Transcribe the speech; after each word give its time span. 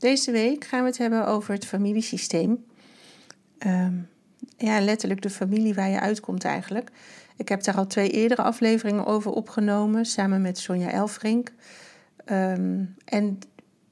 Deze 0.00 0.30
week 0.30 0.64
gaan 0.64 0.80
we 0.80 0.86
het 0.86 0.98
hebben 0.98 1.26
over 1.26 1.54
het 1.54 1.66
familiesysteem. 1.66 2.64
Ehm, 3.58 3.94
ja, 4.56 4.80
letterlijk 4.80 5.22
de 5.22 5.30
familie 5.30 5.74
waar 5.74 5.88
je 5.88 6.00
uitkomt 6.00 6.44
eigenlijk. 6.44 6.90
Ik 7.36 7.48
heb 7.48 7.62
daar 7.62 7.76
al 7.76 7.86
twee 7.86 8.10
eerdere 8.10 8.42
afleveringen 8.42 9.06
over 9.06 9.30
opgenomen, 9.30 10.04
samen 10.04 10.42
met 10.42 10.58
Sonja 10.58 10.90
Elfrink. 10.90 11.52
Ehm, 12.24 12.84
en 13.04 13.38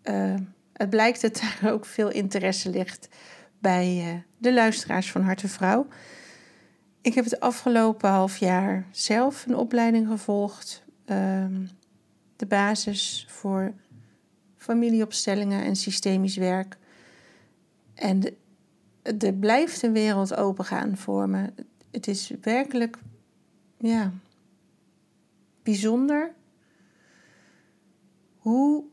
uh, 0.04 0.34
het 0.72 0.90
blijkt 0.90 1.20
dat 1.20 1.40
daar 1.60 1.72
ook 1.72 1.86
veel 1.86 2.10
interesse 2.10 2.70
ligt 2.70 3.08
bij 3.58 4.04
uh, 4.06 4.20
de 4.38 4.52
luisteraars 4.52 5.10
van 5.10 5.22
Hart 5.22 5.42
en 5.42 5.48
Vrouw. 5.48 5.86
Ik 7.00 7.14
heb 7.14 7.24
het 7.24 7.40
afgelopen 7.40 8.10
half 8.10 8.36
jaar 8.36 8.86
zelf 8.90 9.46
een 9.46 9.56
opleiding 9.56 10.06
gevolgd. 10.08 10.82
Um, 11.06 11.68
de 12.36 12.46
basis 12.46 13.26
voor 13.28 13.72
familieopstellingen 14.58 15.64
en 15.64 15.76
systemisch 15.76 16.36
werk. 16.36 16.76
En 17.94 18.36
er 19.02 19.32
blijft 19.32 19.82
een 19.82 19.92
wereld 19.92 20.34
opengaan 20.34 20.96
voor 20.96 21.28
me. 21.28 21.52
Het 21.90 22.06
is 22.06 22.32
werkelijk, 22.40 22.98
ja, 23.78 24.12
bijzonder 25.62 26.32
hoe 28.38 28.84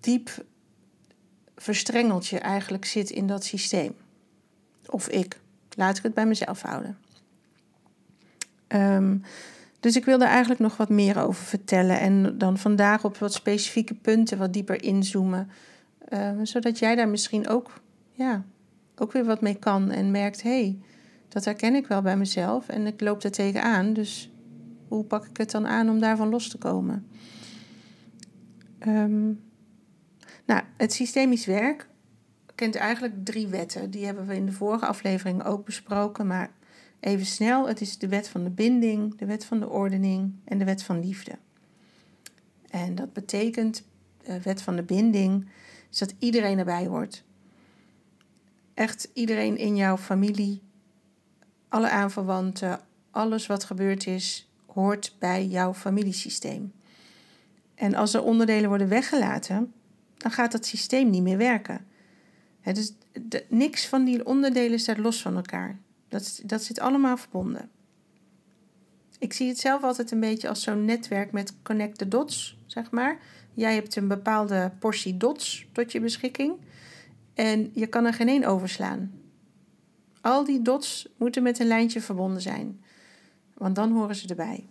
diep 0.00 0.44
verstrengeld 1.56 2.26
je 2.26 2.38
eigenlijk 2.38 2.84
zit 2.84 3.10
in 3.10 3.26
dat 3.26 3.44
systeem. 3.44 3.94
Of 4.86 5.08
ik. 5.08 5.40
Laat 5.76 5.96
ik 5.96 6.02
het 6.02 6.14
bij 6.14 6.26
mezelf 6.26 6.62
houden. 6.62 6.98
Um, 8.68 9.22
dus 9.86 9.96
ik 9.96 10.04
wil 10.04 10.18
daar 10.18 10.28
eigenlijk 10.28 10.60
nog 10.60 10.76
wat 10.76 10.88
meer 10.88 11.18
over 11.18 11.44
vertellen. 11.44 12.00
En 12.00 12.38
dan 12.38 12.58
vandaag 12.58 13.04
op 13.04 13.16
wat 13.16 13.32
specifieke 13.32 13.94
punten 13.94 14.38
wat 14.38 14.52
dieper 14.52 14.82
inzoomen. 14.82 15.50
Uh, 16.08 16.30
zodat 16.42 16.78
jij 16.78 16.94
daar 16.94 17.08
misschien 17.08 17.48
ook, 17.48 17.80
ja, 18.12 18.44
ook 18.96 19.12
weer 19.12 19.24
wat 19.24 19.40
mee 19.40 19.54
kan. 19.54 19.90
En 19.90 20.10
merkt, 20.10 20.42
hé, 20.42 20.60
hey, 20.60 20.78
dat 21.28 21.44
herken 21.44 21.74
ik 21.74 21.86
wel 21.86 22.02
bij 22.02 22.16
mezelf. 22.16 22.68
En 22.68 22.86
ik 22.86 23.00
loop 23.00 23.22
daar 23.22 23.30
tegenaan. 23.30 23.92
Dus 23.92 24.32
hoe 24.88 25.04
pak 25.04 25.26
ik 25.26 25.36
het 25.36 25.50
dan 25.50 25.66
aan 25.66 25.90
om 25.90 26.00
daarvan 26.00 26.28
los 26.28 26.48
te 26.48 26.58
komen? 26.58 27.06
Um, 28.86 29.40
nou, 30.46 30.62
het 30.76 30.92
systemisch 30.92 31.46
werk 31.46 31.88
kent 32.54 32.74
eigenlijk 32.74 33.24
drie 33.24 33.46
wetten. 33.46 33.90
Die 33.90 34.04
hebben 34.04 34.26
we 34.26 34.34
in 34.34 34.46
de 34.46 34.52
vorige 34.52 34.86
aflevering 34.86 35.44
ook 35.44 35.64
besproken. 35.64 36.26
Maar 36.26 36.50
Even 37.06 37.26
snel, 37.26 37.68
het 37.68 37.80
is 37.80 37.98
de 37.98 38.08
wet 38.08 38.28
van 38.28 38.44
de 38.44 38.50
binding, 38.50 39.18
de 39.18 39.26
wet 39.26 39.44
van 39.44 39.60
de 39.60 39.68
ordening 39.68 40.34
en 40.44 40.58
de 40.58 40.64
wet 40.64 40.82
van 40.82 41.00
liefde. 41.00 41.38
En 42.70 42.94
dat 42.94 43.12
betekent, 43.12 43.82
de 44.22 44.40
wet 44.40 44.62
van 44.62 44.76
de 44.76 44.82
binding, 44.82 45.48
is 45.90 45.98
dat 45.98 46.14
iedereen 46.18 46.58
erbij 46.58 46.86
hoort. 46.86 47.24
Echt 48.74 49.08
iedereen 49.12 49.56
in 49.56 49.76
jouw 49.76 49.96
familie, 49.96 50.62
alle 51.68 51.88
aanverwanten, 51.88 52.80
alles 53.10 53.46
wat 53.46 53.64
gebeurd 53.64 54.06
is, 54.06 54.50
hoort 54.66 55.16
bij 55.18 55.46
jouw 55.46 55.74
familiesysteem. 55.74 56.72
En 57.74 57.94
als 57.94 58.14
er 58.14 58.22
onderdelen 58.22 58.68
worden 58.68 58.88
weggelaten, 58.88 59.72
dan 60.16 60.30
gaat 60.30 60.52
dat 60.52 60.66
systeem 60.66 61.10
niet 61.10 61.22
meer 61.22 61.38
werken. 61.38 61.86
dus 62.62 62.92
niks 63.48 63.86
van 63.86 64.04
die 64.04 64.26
onderdelen 64.26 64.78
staat 64.78 64.98
los 64.98 65.22
van 65.22 65.36
elkaar. 65.36 65.84
Dat, 66.08 66.40
dat 66.44 66.62
zit 66.62 66.80
allemaal 66.80 67.16
verbonden. 67.16 67.70
Ik 69.18 69.32
zie 69.32 69.48
het 69.48 69.58
zelf 69.58 69.82
altijd 69.82 70.10
een 70.10 70.20
beetje 70.20 70.48
als 70.48 70.62
zo'n 70.62 70.84
netwerk 70.84 71.32
met 71.32 71.54
connect 71.62 71.98
the 71.98 72.08
dots, 72.08 72.58
zeg 72.66 72.90
maar. 72.90 73.18
Jij 73.54 73.74
hebt 73.74 73.96
een 73.96 74.08
bepaalde 74.08 74.72
portie 74.78 75.16
dots 75.16 75.66
tot 75.72 75.92
je 75.92 76.00
beschikking 76.00 76.54
en 77.34 77.70
je 77.74 77.86
kan 77.86 78.04
er 78.04 78.14
geen 78.14 78.28
één 78.28 78.44
overslaan. 78.44 79.20
Al 80.20 80.44
die 80.44 80.62
dots 80.62 81.08
moeten 81.16 81.42
met 81.42 81.58
een 81.58 81.66
lijntje 81.66 82.00
verbonden 82.00 82.42
zijn, 82.42 82.84
want 83.54 83.74
dan 83.74 83.92
horen 83.92 84.16
ze 84.16 84.28
erbij. 84.28 84.68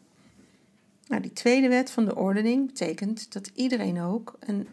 Nou, 1.07 1.22
die 1.22 1.34
tweede 1.34 1.67
wet 1.67 1.91
van 1.91 2.06
de 2.06 2.16
ordening 2.16 2.67
betekent 2.67 3.34
dat 3.34 3.52
iedereen 3.53 4.02
ook 4.02 4.35
een 4.40 4.67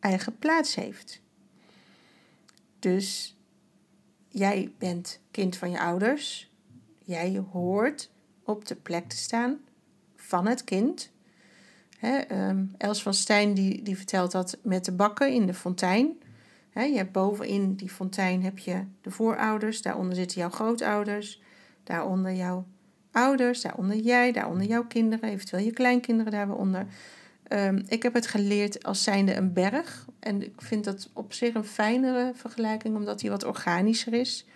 eigen 0.00 0.38
plaats 0.38 0.74
heeft. 0.74 1.20
Dus 2.78 3.36
jij 4.38 4.72
bent 4.78 5.20
kind 5.30 5.56
van 5.56 5.70
je 5.70 5.80
ouders. 5.80 6.50
Jij 7.04 7.42
hoort 7.52 8.10
op 8.44 8.66
de 8.66 8.74
plek 8.74 9.08
te 9.08 9.16
staan 9.16 9.58
van 10.16 10.46
het 10.46 10.64
kind. 10.64 11.10
Ehm, 12.00 12.64
Els 12.76 13.02
van 13.02 13.14
Stijn 13.14 13.54
die, 13.54 13.82
die 13.82 13.96
vertelt 13.96 14.32
dat 14.32 14.58
met 14.62 14.84
de 14.84 14.92
bakken 14.92 15.32
in 15.32 15.46
de 15.46 15.54
fontein. 15.54 16.18
je 16.72 16.96
hebt 16.96 17.12
bovenin 17.12 17.74
die 17.74 17.90
fontein 17.90 18.42
heb 18.42 18.58
je 18.58 18.84
de 19.00 19.10
voorouders, 19.10 19.82
daaronder 19.82 20.14
zitten 20.14 20.40
jouw 20.40 20.50
grootouders, 20.50 21.42
daaronder 21.84 22.32
jouw 22.32 22.66
ouders, 23.12 23.60
daaronder 23.60 23.96
jij, 23.96 24.32
daaronder 24.32 24.66
jouw 24.66 24.84
kinderen, 24.84 25.28
eventueel 25.28 25.64
je 25.64 25.72
kleinkinderen 25.72 26.32
daaronder. 26.32 26.86
Um, 27.48 27.84
ik 27.86 28.02
heb 28.02 28.14
het 28.14 28.26
geleerd 28.26 28.84
als 28.84 29.02
zijnde 29.02 29.34
een 29.34 29.52
berg. 29.52 30.06
En 30.18 30.42
ik 30.42 30.62
vind 30.62 30.84
dat 30.84 31.10
op 31.12 31.32
zich 31.32 31.54
een 31.54 31.64
fijnere 31.64 32.32
vergelijking, 32.34 32.96
omdat 32.96 33.20
die 33.20 33.30
wat 33.30 33.44
organischer 33.44 34.12
is. 34.12 34.46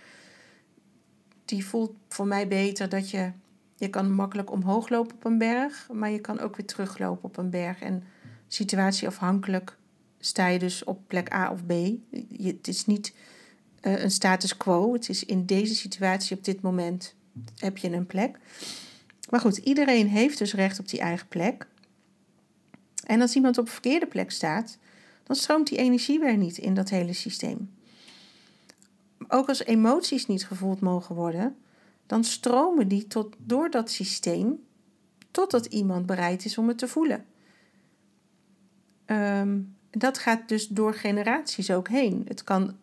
Die 1.45 1.67
voelt 1.67 1.93
voor 2.09 2.27
mij 2.27 2.49
beter 2.49 2.89
dat 2.89 3.11
je, 3.11 3.33
je 3.77 3.89
kan 3.89 4.13
makkelijk 4.13 4.51
omhoog 4.51 4.89
lopen 4.89 5.15
op 5.15 5.25
een 5.25 5.39
berg, 5.39 5.89
maar 5.93 6.11
je 6.11 6.21
kan 6.21 6.41
ook 6.41 6.57
weer 6.57 6.67
teruglopen 6.67 7.25
op 7.25 7.37
een 7.37 7.51
berg. 7.51 7.81
En 7.81 8.05
situatieafhankelijk 8.49 9.77
sta 10.19 10.47
je 10.47 10.59
dus 10.59 10.85
op 10.85 11.01
plek 11.07 11.33
A 11.35 11.51
of 11.51 11.67
B. 11.67 11.73
Het 12.43 12.69
is 12.69 12.87
niet 12.87 13.15
uh, 13.83 14.03
een 14.03 14.11
status 14.11 14.57
quo. 14.57 14.93
Het 14.93 15.09
is 15.09 15.25
in 15.25 15.47
deze 15.47 15.75
situatie 15.75 16.37
op 16.37 16.45
dit 16.45 16.61
moment 16.61 17.15
heb 17.57 17.79
je 17.79 17.93
een 17.93 18.07
plek. 18.07 18.39
Maar 19.31 19.41
goed, 19.41 19.57
iedereen 19.57 20.09
heeft 20.09 20.39
dus 20.39 20.55
recht 20.55 20.79
op 20.79 20.89
die 20.89 21.01
eigen 21.01 21.29
plek. 21.29 21.67
En 23.03 23.21
als 23.21 23.35
iemand 23.35 23.59
op 23.59 23.65
een 23.65 23.73
verkeerde 23.73 24.07
plek 24.07 24.31
staat, 24.31 24.79
dan 25.23 25.37
stroomt 25.37 25.69
die 25.69 25.79
energie 25.79 26.19
weer 26.19 26.37
niet 26.37 26.59
in 26.59 26.75
dat 26.75 26.89
hele 26.89 27.13
systeem. 27.13 27.71
Ook 29.29 29.49
als 29.49 29.65
emoties 29.65 30.27
niet 30.27 30.47
gevoeld 30.47 30.81
mogen 30.81 31.15
worden, 31.15 31.57
dan 32.07 32.25
stromen 32.25 32.89
die 32.89 33.07
tot, 33.07 33.37
door 33.39 33.71
dat 33.71 33.91
systeem 33.91 34.65
totdat 35.31 35.67
iemand 35.67 36.07
bereid 36.07 36.45
is 36.45 36.59
om 36.59 36.69
het 36.69 36.79
te 36.79 36.89
voelen. 36.89 37.25
Um, 39.07 39.77
dat 39.91 40.19
gaat 40.19 40.49
dus 40.49 40.69
door 40.69 40.95
generaties 40.95 41.71
ook 41.71 41.89
heen. 41.89 42.25
Het 42.29 42.45
kan 42.45 42.77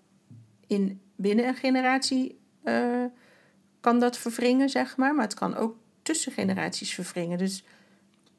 in, 0.68 1.01
binnen 1.16 1.48
een 1.48 1.56
generatie 1.56 2.39
uh, 2.63 3.06
kan 3.80 4.00
dat 4.00 4.18
verwringen, 4.18 4.69
zeg 4.69 4.98
maar, 4.98 5.16
maar 5.16 5.25
het 5.25 5.33
kan 5.33 5.56
ook 5.56 5.77
tussen 6.01 6.31
generaties 6.31 6.94
verwringen. 6.94 7.38
Dus 7.38 7.63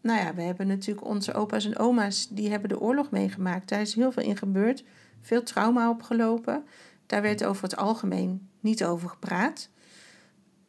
nou 0.01 0.19
ja, 0.19 0.35
we 0.35 0.43
hebben 0.43 0.67
natuurlijk 0.67 1.07
onze 1.07 1.35
opa's 1.35 1.65
en 1.65 1.79
oma's, 1.79 2.29
die 2.29 2.51
hebben 2.51 2.69
de 2.69 2.81
oorlog 2.81 3.11
meegemaakt. 3.11 3.69
Daar 3.69 3.81
is 3.81 3.95
heel 3.95 4.13
veel 4.13 4.23
in 4.23 4.37
gebeurd, 4.37 4.85
veel 5.21 5.43
trauma 5.43 5.91
opgelopen. 5.91 6.65
Daar 7.07 7.23
werd 7.23 7.45
over 7.45 7.63
het 7.63 7.77
algemeen 7.77 8.49
niet 8.61 8.85
over 8.85 9.09
gepraat. 9.09 9.69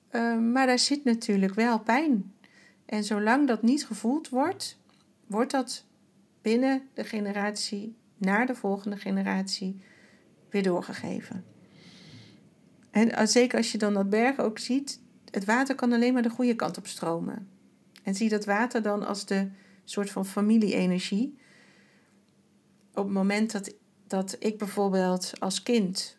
Ehm, 0.10 0.52
maar 0.52 0.68
daar 0.68 0.80
zit 0.80 1.04
natuurlijk 1.04 1.54
wel 1.54 1.80
pijn. 1.80 2.34
En 2.86 3.04
zolang 3.04 3.48
dat 3.48 3.62
niet 3.62 3.86
gevoeld 3.86 4.30
wordt, 4.30 4.80
wordt 5.28 5.52
dat 5.52 5.86
binnen 6.42 6.82
de 6.94 7.04
generatie 7.04 7.96
naar 8.18 8.46
de 8.46 8.56
volgende 8.56 8.98
generatie 8.98 9.82
weer 10.50 10.64
doorgegeven. 10.64 11.46
En 12.92 13.28
zeker 13.28 13.58
als 13.58 13.72
je 13.72 13.78
dan 13.78 13.94
dat 13.94 14.10
berg 14.10 14.40
ook 14.40 14.60
ziet, 14.60 15.00
het 15.32 15.46
water 15.46 15.76
kan 15.76 15.94
alleen 15.94 16.14
maar 16.14 16.22
de 16.22 16.30
goede 16.30 16.56
kant 16.56 16.78
op 16.78 16.88
stromen. 16.88 17.48
En 18.04 18.16
zie 18.16 18.30
dat 18.30 18.46
water 18.46 18.82
dan 18.82 19.06
als 19.06 19.26
de 19.26 19.50
soort 19.84 20.10
van 20.10 20.26
familie-energie. 20.26 21.38
Op 22.94 23.04
het 23.04 23.14
moment 23.14 23.52
dat, 23.52 23.74
dat 24.08 24.36
ik 24.40 24.58
bijvoorbeeld 24.58 25.40
als 25.40 25.64
kind 25.64 26.18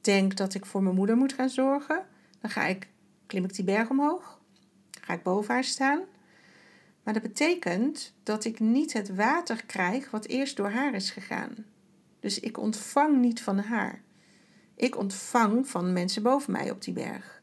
denk 0.00 0.36
dat 0.36 0.54
ik 0.54 0.66
voor 0.66 0.82
mijn 0.82 0.94
moeder 0.94 1.16
moet 1.16 1.32
gaan 1.32 1.50
zorgen, 1.50 2.06
dan 2.40 2.50
ga 2.50 2.66
ik, 2.66 2.88
klim 3.26 3.44
ik 3.44 3.54
die 3.54 3.64
berg 3.64 3.90
omhoog, 3.90 4.40
ga 5.00 5.12
ik 5.12 5.22
boven 5.22 5.54
haar 5.54 5.64
staan. 5.64 6.00
Maar 7.02 7.14
dat 7.14 7.22
betekent 7.22 8.14
dat 8.22 8.44
ik 8.44 8.60
niet 8.60 8.92
het 8.92 9.14
water 9.14 9.64
krijg 9.66 10.10
wat 10.10 10.26
eerst 10.26 10.56
door 10.56 10.70
haar 10.70 10.94
is 10.94 11.10
gegaan. 11.10 11.54
Dus 12.20 12.40
ik 12.40 12.58
ontvang 12.58 13.20
niet 13.20 13.42
van 13.42 13.58
haar. 13.58 14.02
Ik 14.74 14.96
ontvang 14.96 15.68
van 15.68 15.92
mensen 15.92 16.22
boven 16.22 16.52
mij 16.52 16.70
op 16.70 16.82
die 16.82 16.94
berg. 16.94 17.42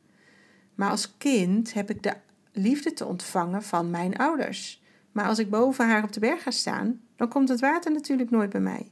Maar 0.75 0.89
als 0.89 1.18
kind 1.18 1.74
heb 1.74 1.89
ik 1.89 2.03
de 2.03 2.13
liefde 2.51 2.94
te 2.94 3.06
ontvangen 3.06 3.63
van 3.63 3.90
mijn 3.90 4.18
ouders. 4.18 4.81
Maar 5.12 5.25
als 5.25 5.40
ik 5.40 5.50
boven 5.50 5.88
haar 5.88 6.04
op 6.04 6.13
de 6.13 6.19
berg 6.19 6.44
ga 6.44 6.51
staan, 6.51 7.01
dan 7.16 7.30
komt 7.30 7.50
het 7.50 7.60
water 7.60 7.92
natuurlijk 7.92 8.30
nooit 8.30 8.50
bij 8.50 8.62
mij. 8.62 8.92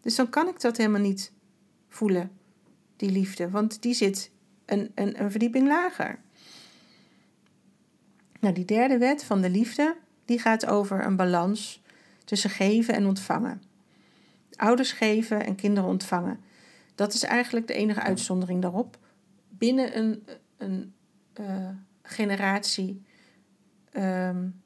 Dus 0.00 0.14
dan 0.14 0.28
kan 0.28 0.48
ik 0.48 0.60
dat 0.60 0.76
helemaal 0.76 1.00
niet 1.00 1.32
voelen, 1.88 2.30
die 2.96 3.10
liefde, 3.10 3.50
want 3.50 3.82
die 3.82 3.94
zit 3.94 4.30
een, 4.66 4.92
een, 4.94 5.22
een 5.22 5.30
verdieping 5.30 5.66
lager. 5.66 6.18
Nou, 8.40 8.54
die 8.54 8.64
derde 8.64 8.98
wet 8.98 9.24
van 9.24 9.40
de 9.40 9.50
liefde, 9.50 9.96
die 10.24 10.38
gaat 10.38 10.66
over 10.66 11.04
een 11.04 11.16
balans 11.16 11.82
tussen 12.24 12.50
geven 12.50 12.94
en 12.94 13.06
ontvangen. 13.06 13.62
Ouders 14.56 14.92
geven 14.92 15.44
en 15.44 15.54
kinderen 15.54 15.90
ontvangen. 15.90 16.40
Dat 16.94 17.14
is 17.14 17.22
eigenlijk 17.22 17.66
de 17.66 17.74
enige 17.74 18.00
uitzondering 18.00 18.62
daarop. 18.62 18.98
Binnen 19.48 19.98
een, 19.98 20.26
een 20.56 20.94
uh, 21.40 21.68
generatie, 22.06 23.02
um, 23.92 24.62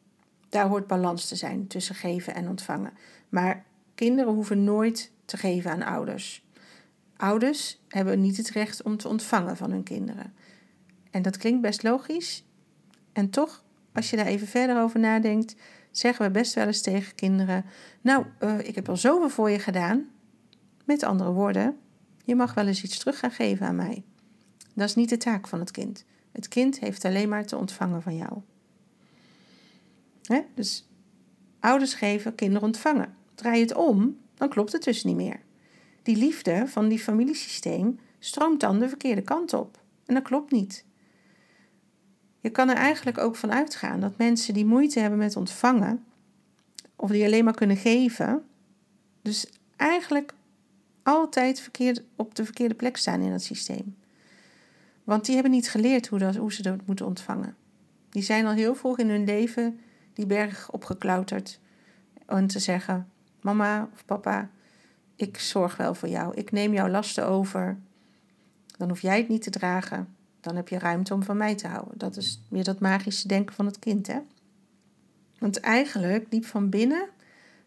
daar 0.48 0.68
hoort 0.68 0.86
balans 0.86 1.28
te 1.28 1.36
zijn 1.36 1.66
tussen 1.66 1.94
geven 1.94 2.34
en 2.34 2.48
ontvangen. 2.48 2.92
Maar 3.28 3.64
kinderen 3.94 4.32
hoeven 4.32 4.64
nooit 4.64 5.12
te 5.24 5.36
geven 5.36 5.70
aan 5.70 5.82
ouders. 5.82 6.44
Ouders 7.16 7.80
hebben 7.88 8.20
niet 8.20 8.36
het 8.36 8.50
recht 8.50 8.82
om 8.82 8.96
te 8.96 9.08
ontvangen 9.08 9.56
van 9.56 9.70
hun 9.70 9.82
kinderen. 9.82 10.34
En 11.10 11.22
dat 11.22 11.36
klinkt 11.36 11.60
best 11.60 11.82
logisch. 11.82 12.44
En 13.12 13.30
toch, 13.30 13.64
als 13.92 14.10
je 14.10 14.16
daar 14.16 14.26
even 14.26 14.46
verder 14.46 14.82
over 14.82 15.00
nadenkt, 15.00 15.56
zeggen 15.90 16.24
we 16.24 16.30
best 16.30 16.54
wel 16.54 16.66
eens 16.66 16.80
tegen 16.80 17.14
kinderen: 17.14 17.64
Nou, 18.00 18.26
uh, 18.40 18.58
ik 18.58 18.74
heb 18.74 18.88
al 18.88 18.96
zoveel 18.96 19.28
voor 19.28 19.50
je 19.50 19.58
gedaan. 19.58 20.08
Met 20.84 21.02
andere 21.02 21.30
woorden, 21.32 21.78
je 22.24 22.34
mag 22.34 22.54
wel 22.54 22.66
eens 22.66 22.82
iets 22.82 22.98
terug 22.98 23.18
gaan 23.18 23.30
geven 23.30 23.66
aan 23.66 23.76
mij. 23.76 24.04
Dat 24.74 24.88
is 24.88 24.94
niet 24.94 25.08
de 25.08 25.16
taak 25.16 25.48
van 25.48 25.60
het 25.60 25.70
kind. 25.70 26.04
Het 26.32 26.48
kind 26.48 26.78
heeft 26.80 27.04
alleen 27.04 27.28
maar 27.28 27.46
te 27.46 27.56
ontvangen 27.56 28.02
van 28.02 28.16
jou. 28.16 28.40
Dus 30.54 30.88
ouders 31.60 31.94
geven, 31.94 32.34
kinderen 32.34 32.66
ontvangen. 32.66 33.16
Draai 33.34 33.60
het 33.60 33.74
om, 33.74 34.18
dan 34.34 34.48
klopt 34.48 34.72
het 34.72 34.84
dus 34.84 35.04
niet 35.04 35.16
meer. 35.16 35.40
Die 36.02 36.16
liefde 36.16 36.64
van 36.66 36.88
die 36.88 36.98
familiesysteem 36.98 37.98
stroomt 38.18 38.60
dan 38.60 38.78
de 38.78 38.88
verkeerde 38.88 39.22
kant 39.22 39.52
op. 39.52 39.82
En 40.06 40.14
dat 40.14 40.22
klopt 40.22 40.50
niet. 40.50 40.84
Je 42.40 42.50
kan 42.50 42.68
er 42.68 42.76
eigenlijk 42.76 43.18
ook 43.18 43.36
van 43.36 43.52
uitgaan 43.52 44.00
dat 44.00 44.18
mensen 44.18 44.54
die 44.54 44.66
moeite 44.66 45.00
hebben 45.00 45.18
met 45.18 45.36
ontvangen, 45.36 46.04
of 46.96 47.10
die 47.10 47.24
alleen 47.24 47.44
maar 47.44 47.54
kunnen 47.54 47.76
geven, 47.76 48.44
dus 49.22 49.46
eigenlijk 49.76 50.34
altijd 51.02 51.60
verkeerd, 51.60 52.02
op 52.16 52.34
de 52.34 52.44
verkeerde 52.44 52.74
plek 52.74 52.96
staan 52.96 53.20
in 53.20 53.32
het 53.32 53.42
systeem. 53.42 53.96
Want 55.04 55.24
die 55.24 55.34
hebben 55.34 55.52
niet 55.52 55.70
geleerd 55.70 56.06
hoe, 56.06 56.18
dat, 56.18 56.36
hoe 56.36 56.52
ze 56.52 56.62
dat 56.62 56.86
moeten 56.86 57.06
ontvangen. 57.06 57.56
Die 58.10 58.22
zijn 58.22 58.46
al 58.46 58.52
heel 58.52 58.74
vroeg 58.74 58.98
in 58.98 59.08
hun 59.08 59.24
leven 59.24 59.80
die 60.12 60.26
berg 60.26 60.70
opgeklauterd. 60.70 61.60
En 62.26 62.46
te 62.46 62.58
zeggen: 62.58 63.10
Mama 63.40 63.88
of 63.92 64.04
papa, 64.04 64.50
ik 65.16 65.38
zorg 65.38 65.76
wel 65.76 65.94
voor 65.94 66.08
jou. 66.08 66.34
Ik 66.34 66.52
neem 66.52 66.72
jouw 66.72 66.88
lasten 66.88 67.26
over. 67.26 67.78
Dan 68.76 68.88
hoef 68.88 69.00
jij 69.00 69.18
het 69.18 69.28
niet 69.28 69.42
te 69.42 69.50
dragen. 69.50 70.14
Dan 70.40 70.56
heb 70.56 70.68
je 70.68 70.78
ruimte 70.78 71.14
om 71.14 71.22
van 71.22 71.36
mij 71.36 71.54
te 71.54 71.66
houden. 71.66 71.98
Dat 71.98 72.16
is 72.16 72.42
weer 72.48 72.64
dat 72.64 72.80
magische 72.80 73.28
denken 73.28 73.54
van 73.54 73.66
het 73.66 73.78
kind, 73.78 74.06
hè? 74.06 74.18
Want 75.38 75.60
eigenlijk, 75.60 76.30
diep 76.30 76.44
van 76.44 76.68
binnen, 76.68 77.08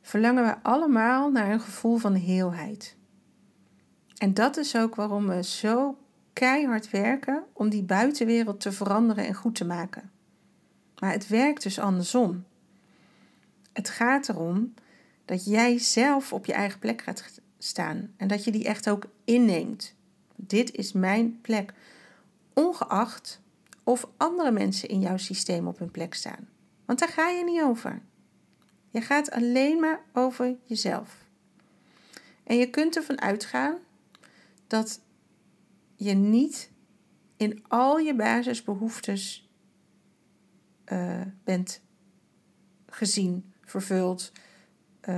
verlangen 0.01 0.43
we 0.43 0.55
allemaal 0.61 1.31
naar 1.31 1.51
een 1.51 1.59
gevoel 1.59 1.97
van 1.97 2.13
heelheid. 2.13 2.95
En 4.17 4.33
dat 4.33 4.57
is 4.57 4.75
ook 4.75 4.95
waarom 4.95 5.27
we 5.27 5.43
zo 5.43 5.97
keihard 6.33 6.89
werken 6.89 7.43
om 7.53 7.69
die 7.69 7.83
buitenwereld 7.83 8.61
te 8.61 8.71
veranderen 8.71 9.25
en 9.25 9.33
goed 9.33 9.55
te 9.55 9.65
maken. 9.65 10.11
Maar 10.99 11.11
het 11.11 11.27
werkt 11.27 11.63
dus 11.63 11.79
andersom. 11.79 12.45
Het 13.73 13.89
gaat 13.89 14.29
erom 14.29 14.73
dat 15.25 15.45
jij 15.45 15.79
zelf 15.79 16.33
op 16.33 16.45
je 16.45 16.53
eigen 16.53 16.79
plek 16.79 17.01
gaat 17.01 17.41
staan 17.57 18.13
en 18.17 18.27
dat 18.27 18.43
je 18.43 18.51
die 18.51 18.65
echt 18.65 18.89
ook 18.89 19.05
inneemt. 19.23 19.95
Dit 20.35 20.71
is 20.71 20.91
mijn 20.91 21.41
plek, 21.41 21.73
ongeacht 22.53 23.41
of 23.83 24.07
andere 24.17 24.51
mensen 24.51 24.89
in 24.89 24.99
jouw 24.99 25.17
systeem 25.17 25.67
op 25.67 25.79
hun 25.79 25.91
plek 25.91 26.13
staan. 26.13 26.47
Want 26.85 26.99
daar 26.99 27.09
ga 27.09 27.29
je 27.29 27.43
niet 27.43 27.61
over. 27.61 28.01
Je 28.89 29.01
gaat 29.01 29.31
alleen 29.31 29.79
maar 29.79 30.01
over 30.13 30.55
jezelf. 30.65 31.17
En 32.43 32.57
je 32.57 32.69
kunt 32.69 32.95
ervan 32.95 33.21
uitgaan 33.21 33.77
dat 34.67 34.99
je 35.95 36.13
niet 36.13 36.71
in 37.37 37.63
al 37.67 37.97
je 37.97 38.15
basisbehoeftes 38.15 39.49
uh, 40.91 41.21
bent 41.43 41.81
gezien, 42.85 43.53
vervuld 43.61 44.31
uh, 45.09 45.15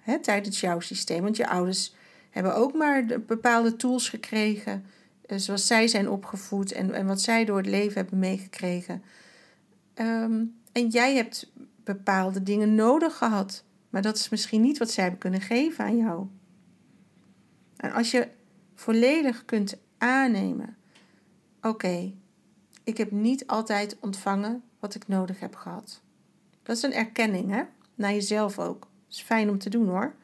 hè, 0.00 0.20
tijdens 0.20 0.60
jouw 0.60 0.80
systeem. 0.80 1.22
Want 1.22 1.36
je 1.36 1.48
ouders 1.48 1.94
hebben 2.30 2.54
ook 2.54 2.74
maar 2.74 3.06
de 3.06 3.18
bepaalde 3.18 3.76
tools 3.76 4.08
gekregen, 4.08 4.84
uh, 5.26 5.38
zoals 5.38 5.66
zij 5.66 5.88
zijn 5.88 6.08
opgevoed 6.08 6.72
en, 6.72 6.94
en 6.94 7.06
wat 7.06 7.20
zij 7.20 7.44
door 7.44 7.56
het 7.56 7.66
leven 7.66 7.94
hebben 7.94 8.18
meegekregen. 8.18 9.02
Um, 9.94 10.54
en 10.72 10.88
jij 10.88 11.14
hebt 11.14 11.52
bepaalde 11.84 12.42
dingen 12.42 12.74
nodig 12.74 13.16
gehad, 13.16 13.64
maar 13.90 14.02
dat 14.02 14.16
is 14.16 14.28
misschien 14.28 14.60
niet 14.60 14.78
wat 14.78 14.90
zij 14.90 15.02
hebben 15.02 15.20
kunnen 15.20 15.40
geven 15.40 15.84
aan 15.84 15.96
jou. 15.96 16.26
En 17.76 17.92
als 17.92 18.10
je 18.10 18.28
volledig 18.74 19.44
kunt 19.44 19.76
aannemen: 20.04 20.76
oké, 21.62 22.12
ik 22.84 22.96
heb 22.96 23.10
niet 23.10 23.46
altijd 23.46 23.96
ontvangen 24.00 24.62
wat 24.78 24.94
ik 24.94 25.08
nodig 25.08 25.40
heb 25.40 25.54
gehad. 25.54 26.02
Dat 26.62 26.76
is 26.76 26.82
een 26.82 26.92
erkenning, 26.92 27.50
hè? 27.50 27.62
Naar 27.94 28.12
jezelf 28.12 28.58
ook. 28.58 28.88
Is 29.10 29.22
fijn 29.22 29.50
om 29.50 29.58
te 29.58 29.70
doen 29.70 29.88
hoor. 29.88 30.14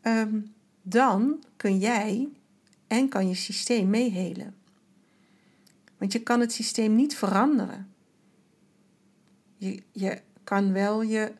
Ehm, 0.00 0.40
dan 0.82 1.44
kun 1.56 1.78
jij 1.78 2.28
en 2.86 3.08
kan 3.08 3.28
je 3.28 3.34
systeem 3.34 3.90
meehelen. 3.90 4.54
Want 5.98 6.12
je 6.12 6.22
kan 6.22 6.40
het 6.40 6.52
systeem 6.52 6.94
niet 6.94 7.16
veranderen. 7.16 7.92
Je, 9.56 9.82
je 9.92 10.20
kan 10.44 10.72
wel 10.72 11.02
je 11.02 11.32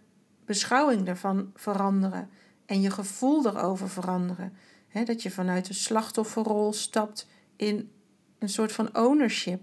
beschouwing 0.44 1.08
ervan 1.08 1.50
veranderen 1.54 2.30
en 2.66 2.80
je 2.80 2.90
gevoel 2.90 3.46
erover 3.46 3.88
veranderen 3.88 4.52
dat 4.92 5.23
je 5.23 5.30
vanuit 5.30 5.68
een 5.68 5.75
slachtofferrol 5.75 6.73
stapt 6.73 7.26
in 7.56 7.90
een 8.38 8.49
soort 8.49 8.73
van 8.73 8.97
ownership. 8.97 9.61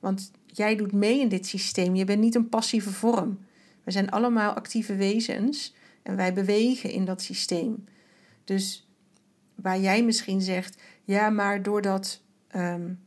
Want 0.00 0.30
jij 0.46 0.76
doet 0.76 0.92
mee 0.92 1.20
in 1.20 1.28
dit 1.28 1.46
systeem. 1.46 1.94
Je 1.94 2.04
bent 2.04 2.20
niet 2.20 2.34
een 2.34 2.48
passieve 2.48 2.90
vorm. 2.90 3.38
We 3.84 3.90
zijn 3.90 4.10
allemaal 4.10 4.52
actieve 4.52 4.94
wezens 4.94 5.74
en 6.02 6.16
wij 6.16 6.32
bewegen 6.32 6.90
in 6.90 7.04
dat 7.04 7.22
systeem. 7.22 7.84
Dus 8.44 8.88
waar 9.54 9.80
jij 9.80 10.04
misschien 10.04 10.40
zegt, 10.40 10.82
ja, 11.04 11.30
maar 11.30 11.62
doordat 11.62 12.22
um, 12.56 13.00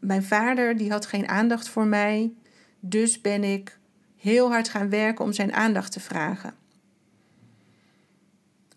mijn 0.00 0.22
vader 0.22 0.76
die 0.76 0.90
had 0.90 1.06
geen 1.06 1.28
aandacht 1.28 1.68
voor 1.68 1.86
mij, 1.86 2.32
dus 2.80 3.20
ben 3.20 3.44
ik 3.44 3.78
heel 4.16 4.50
hard 4.50 4.68
gaan 4.68 4.88
werken 4.88 5.24
om 5.24 5.32
zijn 5.32 5.52
aandacht 5.52 5.92
te 5.92 6.00
vragen 6.00 6.54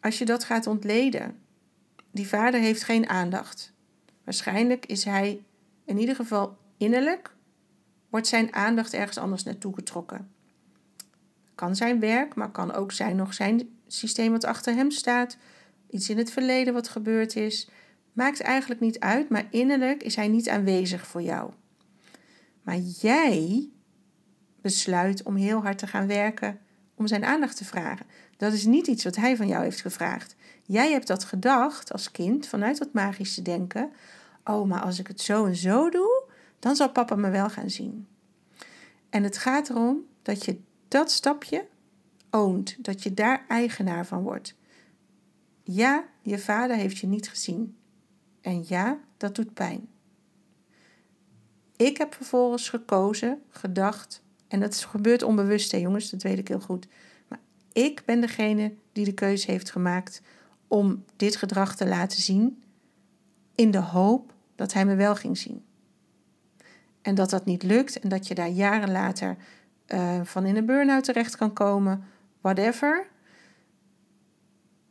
als 0.01 0.17
je 0.17 0.25
dat 0.25 0.43
gaat 0.43 0.67
ontleden. 0.67 1.39
Die 2.11 2.27
vader 2.27 2.59
heeft 2.59 2.83
geen 2.83 3.09
aandacht. 3.09 3.73
Waarschijnlijk 4.23 4.85
is 4.85 5.03
hij 5.03 5.43
in 5.85 5.97
ieder 5.97 6.15
geval 6.15 6.57
innerlijk, 6.77 7.35
wordt 8.09 8.27
zijn 8.27 8.53
aandacht 8.53 8.93
ergens 8.93 9.17
anders 9.17 9.43
naartoe 9.43 9.73
getrokken. 9.73 10.31
Kan 11.55 11.75
zijn 11.75 11.99
werk, 11.99 12.35
maar 12.35 12.51
kan 12.51 12.73
ook 12.73 12.91
zijn 12.91 13.15
nog 13.15 13.33
zijn 13.33 13.69
systeem 13.87 14.31
wat 14.31 14.43
achter 14.43 14.73
hem 14.73 14.91
staat, 14.91 15.37
iets 15.89 16.09
in 16.09 16.17
het 16.17 16.31
verleden 16.31 16.73
wat 16.73 16.87
gebeurd 16.87 17.35
is. 17.35 17.69
Maakt 18.13 18.41
eigenlijk 18.41 18.81
niet 18.81 18.99
uit, 18.99 19.29
maar 19.29 19.47
innerlijk 19.49 20.03
is 20.03 20.15
hij 20.15 20.27
niet 20.27 20.49
aanwezig 20.49 21.07
voor 21.07 21.21
jou. 21.21 21.51
Maar 22.61 22.77
jij 22.77 23.69
besluit 24.61 25.23
om 25.23 25.35
heel 25.35 25.61
hard 25.61 25.77
te 25.77 25.87
gaan 25.87 26.07
werken 26.07 26.59
om 26.95 27.07
zijn 27.07 27.25
aandacht 27.25 27.57
te 27.57 27.65
vragen. 27.65 28.05
Dat 28.41 28.53
is 28.53 28.65
niet 28.65 28.87
iets 28.87 29.03
wat 29.03 29.15
hij 29.15 29.35
van 29.35 29.47
jou 29.47 29.63
heeft 29.63 29.81
gevraagd. 29.81 30.35
Jij 30.63 30.91
hebt 30.91 31.07
dat 31.07 31.23
gedacht 31.23 31.91
als 31.91 32.11
kind 32.11 32.47
vanuit 32.47 32.77
dat 32.77 32.93
magische 32.93 33.41
denken. 33.41 33.91
Oh, 34.43 34.67
maar 34.67 34.81
als 34.81 34.99
ik 34.99 35.07
het 35.07 35.21
zo 35.21 35.45
en 35.45 35.55
zo 35.55 35.89
doe, 35.89 36.23
dan 36.59 36.75
zal 36.75 36.91
papa 36.91 37.15
me 37.15 37.29
wel 37.29 37.49
gaan 37.49 37.69
zien. 37.69 38.07
En 39.09 39.23
het 39.23 39.37
gaat 39.37 39.69
erom 39.69 40.05
dat 40.21 40.45
je 40.45 40.59
dat 40.87 41.11
stapje 41.11 41.67
oont, 42.29 42.83
dat 42.83 43.03
je 43.03 43.13
daar 43.13 43.45
eigenaar 43.47 44.05
van 44.05 44.23
wordt. 44.23 44.55
Ja, 45.63 46.03
je 46.21 46.39
vader 46.39 46.75
heeft 46.75 46.97
je 46.97 47.07
niet 47.07 47.29
gezien. 47.29 47.77
En 48.41 48.63
ja, 48.67 48.99
dat 49.17 49.35
doet 49.35 49.53
pijn. 49.53 49.87
Ik 51.75 51.97
heb 51.97 52.13
vervolgens 52.13 52.69
gekozen, 52.69 53.41
gedacht, 53.49 54.23
en 54.47 54.59
dat 54.59 54.75
gebeurt 54.75 55.23
onbewust, 55.23 55.71
hè 55.71 55.77
jongens, 55.77 56.09
dat 56.09 56.21
weet 56.21 56.37
ik 56.37 56.47
heel 56.47 56.59
goed. 56.59 56.87
Ik 57.73 58.05
ben 58.05 58.21
degene 58.21 58.73
die 58.91 59.05
de 59.05 59.13
keuze 59.13 59.51
heeft 59.51 59.71
gemaakt 59.71 60.21
om 60.67 61.05
dit 61.15 61.35
gedrag 61.35 61.75
te 61.75 61.87
laten 61.87 62.21
zien, 62.21 62.63
in 63.55 63.71
de 63.71 63.79
hoop 63.79 64.33
dat 64.55 64.73
hij 64.73 64.85
me 64.85 64.95
wel 64.95 65.15
ging 65.15 65.37
zien. 65.37 65.63
En 67.01 67.15
dat 67.15 67.29
dat 67.29 67.45
niet 67.45 67.63
lukt 67.63 67.99
en 67.99 68.09
dat 68.09 68.27
je 68.27 68.35
daar 68.35 68.49
jaren 68.49 68.91
later 68.91 69.37
uh, 69.87 70.21
van 70.23 70.45
in 70.45 70.55
een 70.55 70.65
burn-out 70.65 71.03
terecht 71.03 71.35
kan 71.35 71.53
komen, 71.53 72.03
whatever. 72.41 73.07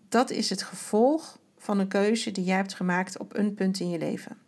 Dat 0.09 0.31
is 0.31 0.51
het 0.51 0.63
gevolg 0.63 1.39
van 1.59 1.79
een 1.79 1.89
keuze 1.89 2.31
die 2.31 2.45
jij 2.45 2.57
hebt 2.57 2.75
gemaakt 2.75 3.19
op 3.19 3.37
een 3.37 3.55
punt 3.55 3.81
in 3.81 3.91
je 3.91 3.99
leven. 3.99 4.39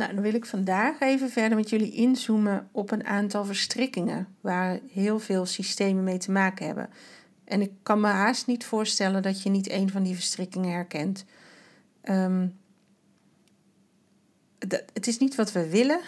Nou, 0.00 0.14
dan 0.14 0.22
wil 0.22 0.34
ik 0.34 0.46
vandaag 0.46 1.00
even 1.00 1.30
verder 1.30 1.58
met 1.58 1.70
jullie 1.70 1.92
inzoomen 1.92 2.68
op 2.72 2.90
een 2.90 3.06
aantal 3.06 3.44
verstrikkingen 3.44 4.28
waar 4.40 4.78
heel 4.92 5.18
veel 5.18 5.46
systemen 5.46 6.04
mee 6.04 6.18
te 6.18 6.30
maken 6.30 6.66
hebben. 6.66 6.90
En 7.44 7.60
ik 7.60 7.72
kan 7.82 8.00
me 8.00 8.06
haast 8.06 8.46
niet 8.46 8.64
voorstellen 8.64 9.22
dat 9.22 9.42
je 9.42 9.50
niet 9.50 9.70
een 9.70 9.90
van 9.90 10.02
die 10.02 10.14
verstrikkingen 10.14 10.70
herkent. 10.72 11.24
Um, 12.04 12.58
het 14.92 15.06
is 15.06 15.18
niet 15.18 15.34
wat 15.34 15.52
we 15.52 15.68
willen. 15.68 16.00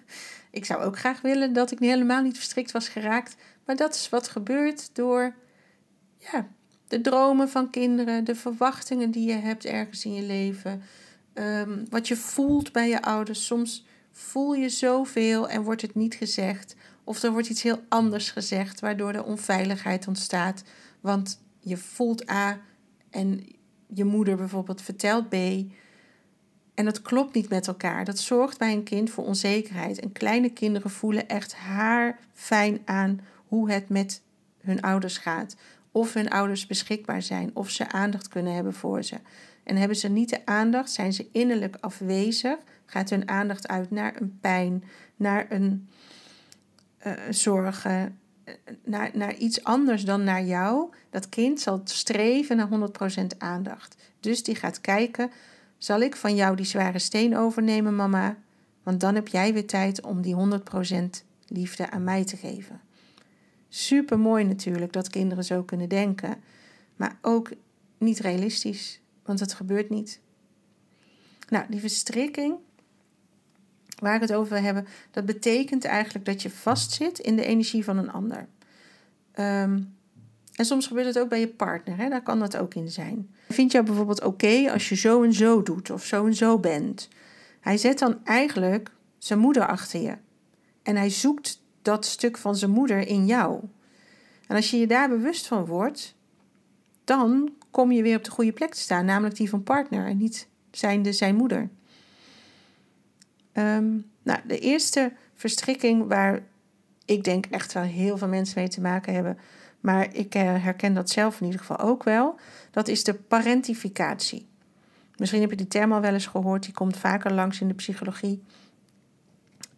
ik 0.50 0.64
zou 0.64 0.82
ook 0.82 0.98
graag 0.98 1.20
willen 1.20 1.52
dat 1.52 1.70
ik 1.70 1.78
helemaal 1.78 2.22
niet 2.22 2.36
verstrikt 2.36 2.72
was 2.72 2.88
geraakt. 2.88 3.36
Maar 3.64 3.76
dat 3.76 3.94
is 3.94 4.08
wat 4.08 4.28
gebeurt 4.28 4.94
door 4.94 5.34
ja, 6.18 6.48
de 6.88 7.00
dromen 7.00 7.48
van 7.48 7.70
kinderen, 7.70 8.24
de 8.24 8.34
verwachtingen 8.34 9.10
die 9.10 9.28
je 9.28 9.38
hebt 9.38 9.64
ergens 9.64 10.04
in 10.04 10.14
je 10.14 10.22
leven. 10.22 10.82
Ehm, 11.38 11.84
wat 11.90 12.08
je 12.08 12.16
voelt 12.16 12.72
bij 12.72 12.88
je 12.88 13.02
ouders. 13.02 13.46
Soms 13.46 13.84
voel 14.12 14.54
je 14.54 14.68
zoveel 14.68 15.48
en 15.48 15.62
wordt 15.62 15.82
het 15.82 15.94
niet 15.94 16.14
gezegd. 16.14 16.76
Of 17.04 17.22
er 17.22 17.32
wordt 17.32 17.48
iets 17.48 17.62
heel 17.62 17.82
anders 17.88 18.30
gezegd, 18.30 18.80
waardoor 18.80 19.12
er 19.12 19.24
onveiligheid 19.24 20.08
ontstaat. 20.08 20.62
Want 21.00 21.40
je 21.60 21.76
voelt 21.76 22.30
A 22.30 22.60
en 23.10 23.46
je 23.86 24.04
moeder 24.04 24.36
bijvoorbeeld 24.36 24.82
vertelt 24.82 25.28
B. 25.28 25.34
En 26.74 26.84
dat 26.84 27.02
klopt 27.02 27.34
niet 27.34 27.48
met 27.48 27.66
elkaar. 27.66 28.04
Dat 28.04 28.18
zorgt 28.18 28.58
bij 28.58 28.72
een 28.72 28.82
kind 28.82 29.10
voor 29.10 29.24
onzekerheid. 29.24 30.00
En 30.00 30.12
kleine 30.12 30.50
kinderen 30.50 30.90
voelen 30.90 31.28
echt 31.28 31.54
haar 31.54 32.18
fijn 32.34 32.80
aan 32.84 33.20
hoe 33.46 33.70
het 33.70 33.88
met 33.88 34.22
hun 34.60 34.80
ouders 34.80 35.18
gaat. 35.18 35.56
Of 35.92 36.14
hun 36.14 36.30
ouders 36.30 36.66
beschikbaar 36.66 37.22
zijn, 37.22 37.50
of 37.54 37.70
ze 37.70 37.90
aandacht 37.90 38.28
kunnen 38.28 38.54
hebben 38.54 38.74
voor 38.74 39.02
ze. 39.02 39.16
En 39.68 39.76
hebben 39.76 39.96
ze 39.96 40.08
niet 40.08 40.28
de 40.28 40.46
aandacht, 40.46 40.90
zijn 40.90 41.12
ze 41.12 41.28
innerlijk 41.32 41.76
afwezig, 41.80 42.56
gaat 42.86 43.10
hun 43.10 43.28
aandacht 43.28 43.68
uit 43.68 43.90
naar 43.90 44.20
een 44.20 44.38
pijn, 44.40 44.84
naar 45.16 45.46
een 45.48 45.88
uh, 47.06 47.12
zorgen, 47.30 48.18
eh, 48.44 48.54
naar, 48.84 49.10
naar 49.14 49.34
iets 49.34 49.64
anders 49.64 50.04
dan 50.04 50.24
naar 50.24 50.44
jou. 50.44 50.90
Dat 51.10 51.28
kind 51.28 51.60
zal 51.60 51.80
streven 51.84 52.56
naar 52.56 52.68
100% 53.22 53.26
aandacht. 53.38 53.96
Dus 54.20 54.42
die 54.42 54.54
gaat 54.54 54.80
kijken, 54.80 55.30
zal 55.78 56.00
ik 56.00 56.16
van 56.16 56.34
jou 56.34 56.56
die 56.56 56.66
zware 56.66 56.98
steen 56.98 57.36
overnemen, 57.36 57.96
mama? 57.96 58.36
Want 58.82 59.00
dan 59.00 59.14
heb 59.14 59.28
jij 59.28 59.52
weer 59.52 59.66
tijd 59.66 60.02
om 60.02 60.22
die 60.22 60.34
100% 60.34 61.24
liefde 61.46 61.90
aan 61.90 62.04
mij 62.04 62.24
te 62.24 62.36
geven. 62.36 62.80
Super 63.68 64.18
mooi 64.18 64.44
natuurlijk 64.44 64.92
dat 64.92 65.08
kinderen 65.08 65.44
zo 65.44 65.62
kunnen 65.62 65.88
denken, 65.88 66.36
maar 66.96 67.18
ook 67.22 67.50
niet 67.98 68.18
realistisch 68.18 69.00
want 69.28 69.40
het 69.40 69.52
gebeurt 69.52 69.90
niet. 69.90 70.20
Nou, 71.48 71.64
die 71.68 71.80
verstrikking 71.80 72.56
waar 73.98 74.14
ik 74.14 74.20
het 74.20 74.32
over 74.32 74.62
hebben, 74.62 74.86
dat 75.10 75.26
betekent 75.26 75.84
eigenlijk 75.84 76.24
dat 76.24 76.42
je 76.42 76.50
vastzit 76.50 77.18
in 77.18 77.36
de 77.36 77.44
energie 77.44 77.84
van 77.84 77.96
een 77.98 78.12
ander. 78.12 78.46
Ehm, 79.32 79.80
en 80.54 80.64
soms 80.64 80.86
gebeurt 80.86 81.06
het 81.06 81.18
ook 81.18 81.28
bij 81.28 81.40
je 81.40 81.48
partner, 81.48 81.96
hè? 81.96 82.08
daar 82.08 82.22
kan 82.22 82.38
dat 82.38 82.56
ook 82.56 82.74
in 82.74 82.90
zijn. 82.90 83.30
Vind 83.48 83.72
jou 83.72 83.84
bijvoorbeeld 83.84 84.22
oké 84.22 84.70
als 84.72 84.88
je 84.88 84.94
zo 84.94 85.22
en 85.22 85.32
zo 85.32 85.62
doet 85.62 85.90
of 85.90 86.04
zo 86.04 86.26
en 86.26 86.34
zo 86.34 86.58
bent? 86.58 87.08
Hij 87.60 87.76
zet 87.76 87.98
dan 87.98 88.24
eigenlijk 88.24 88.90
zijn 89.18 89.38
moeder 89.38 89.66
achter 89.66 90.00
je. 90.00 90.16
En 90.82 90.96
hij 90.96 91.10
zoekt 91.10 91.62
dat 91.82 92.04
stuk 92.04 92.36
van 92.36 92.56
zijn 92.56 92.70
moeder 92.70 93.06
in 93.06 93.26
jou. 93.26 93.60
En 94.46 94.56
als 94.56 94.70
je 94.70 94.78
je 94.78 94.86
daar 94.86 95.08
bewust 95.08 95.46
van 95.46 95.66
wordt, 95.66 96.14
dan 97.04 97.52
kom 97.70 97.92
je 97.92 98.02
weer 98.02 98.16
op 98.16 98.24
de 98.24 98.30
goede 98.30 98.52
plek 98.52 98.74
te 98.74 98.80
staan, 98.80 99.04
namelijk 99.04 99.36
die 99.36 99.48
van 99.48 99.62
partner 99.62 100.06
en 100.06 100.16
niet 100.16 100.48
zijnde 100.70 101.12
zijn 101.12 101.36
moeder. 101.36 101.68
Ehm, 103.52 103.96
nou, 104.22 104.40
de 104.46 104.58
eerste 104.58 105.12
verstrikking 105.34 106.08
waar 106.08 106.42
ik 107.04 107.24
denk 107.24 107.46
echt 107.46 107.72
wel 107.72 107.82
heel 107.82 108.18
veel 108.18 108.28
mensen 108.28 108.58
mee 108.58 108.68
te 108.68 108.80
maken 108.80 109.14
hebben, 109.14 109.38
maar 109.80 110.14
ik 110.14 110.34
eh, 110.34 110.42
herken 110.42 110.94
dat 110.94 111.10
zelf 111.10 111.40
in 111.40 111.46
ieder 111.46 111.60
geval 111.60 111.78
ook 111.78 112.02
wel, 112.02 112.34
dat 112.70 112.88
is 112.88 113.04
de 113.04 113.14
parentificatie. 113.14 114.46
Misschien 115.16 115.40
heb 115.40 115.50
je 115.50 115.56
die 115.56 115.68
term 115.68 115.92
al 115.92 116.00
wel 116.00 116.12
eens 116.12 116.26
gehoord, 116.26 116.62
die 116.62 116.74
komt 116.74 116.96
vaker 116.96 117.32
langs 117.32 117.60
in 117.60 117.68
de 117.68 117.74
psychologie. 117.74 118.42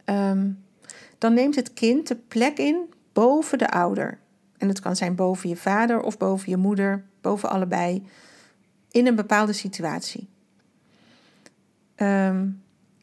Ehm, 0.05 0.51
dan 1.19 1.35
neemt 1.35 1.57
het 1.57 1.73
kind 1.73 2.09
de 2.09 2.17
plek 2.17 2.59
in 2.59 2.93
boven 3.13 3.59
de 3.59 3.71
ouder. 3.71 4.19
En 4.57 4.69
het 4.69 4.81
kan 4.81 4.97
zijn 4.97 5.15
boven 5.15 5.49
je 5.49 5.57
vader 5.57 6.01
of 6.01 6.19
boven 6.19 6.51
je 6.51 6.57
moeder, 6.57 7.05
boven 7.21 7.51
allebei, 7.51 8.07
in 8.91 9.07
een 9.07 9.15
bepaalde 9.15 9.53
situatie. 9.53 10.29
Ehm, 11.95 12.49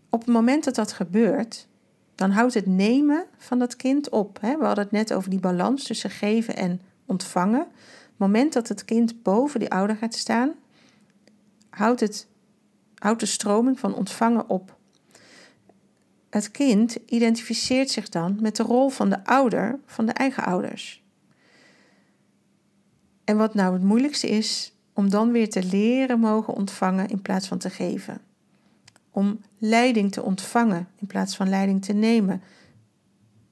op 0.09 0.19
het 0.19 0.29
moment 0.29 0.63
dat 0.63 0.75
dat 0.75 0.91
gebeurt, 0.91 1.67
dan 2.15 2.31
houdt 2.31 2.53
het 2.53 2.65
nemen 2.65 3.25
van 3.37 3.59
dat 3.59 3.75
kind 3.75 4.09
op. 4.09 4.37
Hè? 4.41 4.57
We 4.57 4.65
hadden 4.65 4.83
het 4.83 4.93
net 4.93 5.13
over 5.13 5.29
die 5.29 5.39
balans 5.39 5.83
tussen 5.83 6.09
geven 6.09 6.55
en 6.55 6.81
ontvangen. 7.05 7.59
Het 7.59 8.17
moment 8.17 8.53
dat 8.53 8.67
het 8.67 8.85
kind 8.85 9.23
boven 9.23 9.59
die 9.59 9.71
ouder 9.71 9.95
gaat 9.95 10.13
staan, 10.13 10.51
houdt, 11.69 11.99
het, 11.99 12.27
houdt 12.95 13.19
de 13.19 13.25
stroming 13.25 13.79
van 13.79 13.95
ontvangen 13.95 14.49
op. 14.49 14.75
Het 16.29 16.51
kind 16.51 16.97
identificeert 17.05 17.89
zich 17.89 18.09
dan 18.09 18.37
met 18.41 18.55
de 18.55 18.63
rol 18.63 18.89
van 18.89 19.09
de 19.09 19.25
ouder 19.25 19.79
van 19.85 20.05
de 20.05 20.11
eigen 20.11 20.43
ouders. 20.43 21.03
En 23.27 23.37
wat 23.37 23.53
nou 23.53 23.73
het 23.73 23.83
moeilijkste 23.83 24.29
is, 24.29 24.73
om 24.93 25.09
dan 25.09 25.31
weer 25.31 25.49
te 25.49 25.63
leren 25.63 26.19
mogen 26.19 26.53
ontvangen 26.53 27.07
in 27.07 27.21
plaats 27.21 27.47
van 27.47 27.57
te 27.57 27.69
geven. 27.69 28.21
Om 29.11 29.41
leiding 29.57 30.11
te 30.11 30.23
ontvangen 30.23 30.87
in 30.95 31.07
plaats 31.07 31.35
van 31.35 31.49
leiding 31.49 31.85
te 31.85 31.93
nemen. 31.93 32.41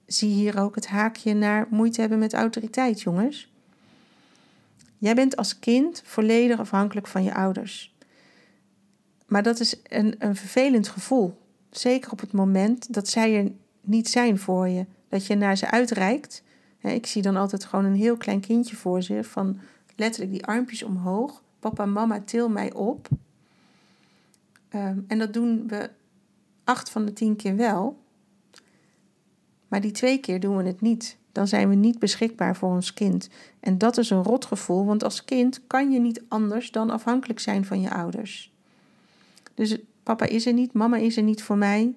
Zie 0.05 0.33
hier 0.33 0.59
ook 0.59 0.75
het 0.75 0.87
haakje 0.87 1.33
naar 1.33 1.67
moeite 1.69 2.01
hebben 2.01 2.19
met 2.19 2.33
autoriteit, 2.33 3.01
jongens. 3.01 3.53
Jij 4.97 5.15
bent 5.15 5.35
als 5.35 5.59
kind 5.59 6.01
volledig 6.05 6.59
afhankelijk 6.59 7.07
van 7.07 7.23
je 7.23 7.33
ouders. 7.33 7.95
Maar 9.25 9.43
dat 9.43 9.59
is 9.59 9.75
een, 9.83 10.15
een 10.19 10.35
vervelend 10.35 10.87
gevoel. 10.87 11.41
Zeker 11.71 12.11
op 12.11 12.19
het 12.19 12.31
moment 12.31 12.93
dat 12.93 13.07
zij 13.07 13.35
er 13.37 13.51
niet 13.81 14.09
zijn 14.09 14.37
voor 14.37 14.67
je. 14.67 14.85
Dat 15.09 15.25
je 15.25 15.35
naar 15.35 15.57
ze 15.57 15.71
uitreikt 15.71 16.43
ik 16.93 17.05
zie 17.05 17.21
dan 17.21 17.35
altijd 17.35 17.65
gewoon 17.65 17.85
een 17.85 17.95
heel 17.95 18.17
klein 18.17 18.39
kindje 18.39 18.75
voor 18.75 19.01
zich, 19.01 19.27
van 19.27 19.59
letterlijk 19.95 20.31
die 20.31 20.45
armpjes 20.45 20.83
omhoog. 20.83 21.41
Papa, 21.59 21.85
mama, 21.85 22.21
til 22.21 22.49
mij 22.49 22.73
op. 22.73 23.07
Ehm, 24.69 24.99
en 25.07 25.17
dat 25.17 25.33
doen 25.33 25.67
we 25.67 25.89
acht 26.63 26.89
van 26.89 27.05
de 27.05 27.13
tien 27.13 27.35
keer 27.35 27.55
wel. 27.55 27.97
Maar 29.67 29.81
die 29.81 29.91
twee 29.91 30.19
keer 30.19 30.39
doen 30.39 30.57
we 30.57 30.63
het 30.63 30.81
niet. 30.81 31.17
Dan 31.31 31.47
zijn 31.47 31.69
we 31.69 31.75
niet 31.75 31.99
beschikbaar 31.99 32.55
voor 32.55 32.69
ons 32.69 32.93
kind. 32.93 33.29
En 33.59 33.77
dat 33.77 33.97
is 33.97 34.09
een 34.09 34.23
rotgevoel, 34.23 34.85
want 34.85 35.03
als 35.03 35.25
kind 35.25 35.61
kan 35.67 35.91
je 35.91 35.99
niet 35.99 36.23
anders 36.27 36.71
dan 36.71 36.89
afhankelijk 36.89 37.39
zijn 37.39 37.65
van 37.65 37.81
je 37.81 37.91
ouders. 37.91 38.53
Dus 39.53 39.77
papa 40.03 40.25
is 40.25 40.45
er 40.45 40.53
niet, 40.53 40.73
mama 40.73 40.97
is 40.97 41.17
er 41.17 41.23
niet 41.23 41.43
voor 41.43 41.57
mij. 41.57 41.95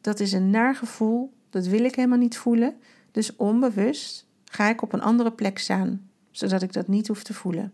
Dat 0.00 0.20
is 0.20 0.32
een 0.32 0.50
naar 0.50 0.74
gevoel, 0.74 1.32
dat 1.50 1.66
wil 1.66 1.84
ik 1.84 1.94
helemaal 1.94 2.18
niet 2.18 2.36
voelen. 2.36 2.74
Dus 3.12 3.36
onbewust 3.36 4.26
ga 4.44 4.68
ik 4.68 4.82
op 4.82 4.92
een 4.92 5.02
andere 5.02 5.32
plek 5.32 5.58
staan, 5.58 6.10
zodat 6.30 6.62
ik 6.62 6.72
dat 6.72 6.88
niet 6.88 7.08
hoef 7.08 7.22
te 7.22 7.34
voelen. 7.34 7.72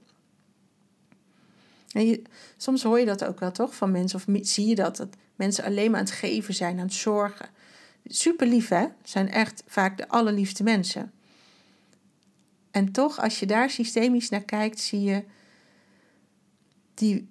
En 1.93 2.23
soms 2.57 2.83
hoor 2.83 2.99
je 2.99 3.07
dat 3.07 3.25
ook 3.25 3.41
wel 3.41 3.53
toch 3.53 3.75
van 3.75 3.91
mensen, 3.91 4.19
of 4.19 4.47
zie 4.47 4.67
je 4.67 4.75
dat, 4.75 4.97
dat 4.97 5.17
mensen 5.37 5.65
alleen 5.65 5.91
maar 5.91 6.01
aan 6.01 6.07
het 6.07 6.15
geven 6.15 6.55
zijn, 6.55 6.79
aan 6.79 6.85
het 6.85 6.93
zorgen. 6.93 7.49
Super 8.05 8.47
lief 8.47 8.69
hè, 8.69 8.87
zijn 9.03 9.31
echt 9.31 9.63
vaak 9.67 9.97
de 9.97 10.09
allerliefste 10.09 10.63
mensen. 10.63 11.13
En 12.71 12.93
toch, 12.93 13.21
als 13.21 13.41
je 13.41 13.47
daar 13.47 13.71
systemisch 13.71 14.29
naar 14.29 14.43
kijkt, 14.43 14.81
zie 14.81 15.03
je 15.03 15.25
die 16.95 17.31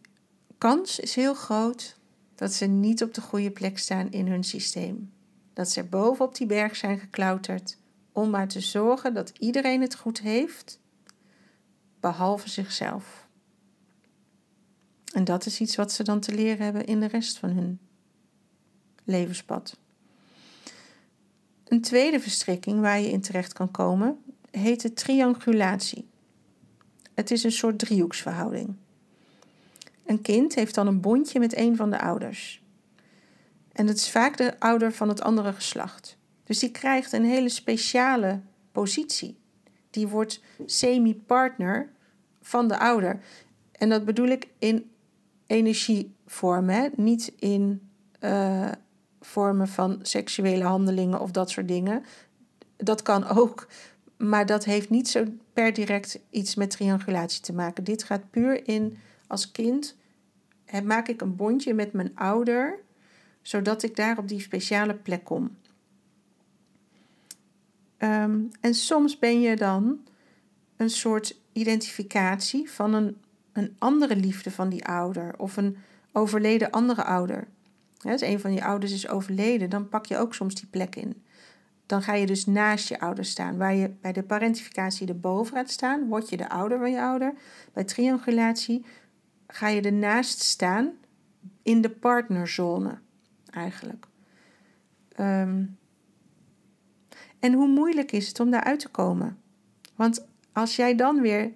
kans 0.57 0.99
is 0.99 1.15
heel 1.15 1.33
groot 1.33 1.97
dat 2.35 2.53
ze 2.53 2.65
niet 2.65 3.03
op 3.03 3.13
de 3.13 3.21
goede 3.21 3.51
plek 3.51 3.77
staan 3.77 4.11
in 4.11 4.27
hun 4.27 4.43
systeem. 4.43 5.11
Dat 5.53 5.69
ze 5.69 5.83
boven 5.83 6.25
op 6.25 6.35
die 6.35 6.47
berg 6.47 6.75
zijn 6.75 6.99
geklauterd 6.99 7.77
om 8.17 8.29
maar 8.29 8.47
te 8.47 8.59
zorgen 8.59 9.13
dat 9.13 9.31
iedereen 9.39 9.81
het 9.81 9.95
goed 9.95 10.19
heeft, 10.19 10.79
behalve 11.99 12.49
zichzelf. 12.49 13.27
En 15.13 15.23
dat 15.23 15.45
is 15.45 15.59
iets 15.59 15.75
wat 15.75 15.91
ze 15.91 16.03
dan 16.03 16.19
te 16.19 16.35
leren 16.35 16.65
hebben 16.65 16.85
in 16.85 16.99
de 16.99 17.07
rest 17.07 17.37
van 17.37 17.49
hun 17.49 17.79
levenspad. 19.03 19.77
Een 21.63 21.81
tweede 21.81 22.19
verstrikking 22.19 22.79
waar 22.79 22.99
je 22.99 23.11
in 23.11 23.21
terecht 23.21 23.53
kan 23.53 23.71
komen 23.71 24.19
heet 24.51 24.81
de 24.81 24.93
triangulatie. 24.93 26.07
Het 27.13 27.31
is 27.31 27.43
een 27.43 27.51
soort 27.51 27.79
driehoeksverhouding. 27.79 28.75
Een 30.05 30.21
kind 30.21 30.55
heeft 30.55 30.75
dan 30.75 30.87
een 30.87 31.01
bondje 31.01 31.39
met 31.39 31.57
een 31.57 31.75
van 31.75 31.89
de 31.89 31.99
ouders. 31.99 32.61
En 33.71 33.85
dat 33.85 33.95
is 33.95 34.09
vaak 34.09 34.37
de 34.37 34.59
ouder 34.59 34.93
van 34.93 35.09
het 35.09 35.21
andere 35.21 35.53
geslacht. 35.53 36.16
Dus 36.47 36.59
die 36.59 36.71
krijgt 36.71 37.11
een 37.11 37.25
hele 37.25 37.49
speciale 37.49 38.41
positie. 38.71 39.37
Die 39.89 40.07
wordt 40.07 40.41
semi-partner 40.65 41.89
van 42.41 42.67
de 42.67 42.79
ouder. 42.79 43.19
En 43.71 43.89
dat 43.89 44.05
bedoel 44.05 44.27
ik 44.27 44.47
in 44.59 44.91
energievormen, 45.47 46.91
niet 46.95 47.33
in 47.39 47.89
uh, 48.19 48.71
vormen 49.21 49.67
van 49.67 49.99
seksuele 50.01 50.63
handelingen 50.63 51.19
of 51.19 51.31
dat 51.31 51.49
soort 51.49 51.67
dingen. 51.67 52.03
Dat 52.77 53.01
kan 53.01 53.27
ook, 53.27 53.67
maar 54.17 54.45
dat 54.45 54.65
heeft 54.65 54.89
niet 54.89 55.09
zo 55.09 55.25
per 55.53 55.73
direct 55.73 56.19
iets 56.29 56.55
met 56.55 56.69
triangulatie 56.69 57.41
te 57.41 57.53
maken. 57.53 57.83
Dit 57.83 58.03
gaat 58.03 58.29
puur 58.29 58.67
in 58.67 58.97
als 59.27 59.51
kind 59.51 59.95
maak 60.83 61.07
ik 61.07 61.21
een 61.21 61.35
bondje 61.35 61.73
met 61.73 61.93
mijn 61.93 62.11
ouder, 62.15 62.79
zodat 63.41 63.83
ik 63.83 63.95
daar 63.95 64.17
op 64.17 64.27
die 64.27 64.41
speciale 64.41 64.93
plek 64.93 65.23
kom. 65.23 65.57
Ehm, 67.97 68.39
en 68.61 68.73
soms 68.73 69.19
ben 69.19 69.41
je 69.41 69.55
dan 69.55 69.99
een 70.77 70.89
soort 70.89 71.39
identificatie 71.53 72.71
van 72.71 72.93
een, 72.93 73.17
een 73.53 73.75
andere 73.79 74.15
liefde 74.15 74.51
van 74.51 74.69
die 74.69 74.85
ouder 74.85 75.33
of 75.37 75.57
een 75.57 75.77
overleden 76.11 76.71
andere 76.71 77.03
ouder. 77.03 77.47
als 78.01 78.21
een 78.21 78.39
van 78.39 78.53
je 78.53 78.63
ouders 78.63 78.91
is 78.91 79.07
overleden, 79.07 79.69
dan 79.69 79.89
pak 79.89 80.05
je 80.05 80.17
ook 80.17 80.33
soms 80.33 80.55
die 80.55 80.67
plek 80.69 80.95
in. 80.95 81.21
Dan 81.85 82.01
ga 82.01 82.13
je 82.13 82.25
dus 82.25 82.45
naast 82.45 82.87
je 82.87 82.99
ouder 82.99 83.25
staan. 83.25 83.57
Waar 83.57 83.75
je 83.75 83.91
bij 84.01 84.13
de 84.13 84.23
parentificatie 84.23 85.07
erboven 85.07 85.55
gaat 85.55 85.69
staan, 85.69 86.07
word 86.07 86.29
je 86.29 86.37
de 86.37 86.49
ouder 86.49 86.77
van 86.77 86.91
je 86.91 87.01
ouder. 87.01 87.33
Bij 87.73 87.83
triangulatie 87.83 88.85
ga 89.47 89.67
je 89.67 89.81
ernaast 89.81 90.39
staan 90.39 90.91
in 91.63 91.81
de 91.81 91.89
partnerzone 91.89 92.99
eigenlijk. 93.49 94.05
Ehm, 95.11 95.63
en 97.39 97.53
hoe 97.53 97.67
moeilijk 97.67 98.11
is 98.11 98.27
het 98.27 98.39
om 98.39 98.51
daaruit 98.51 98.79
te 98.79 98.89
komen? 98.89 99.37
Want 99.95 100.25
als 100.51 100.75
jij 100.75 100.95
dan 100.95 101.21
weer 101.21 101.51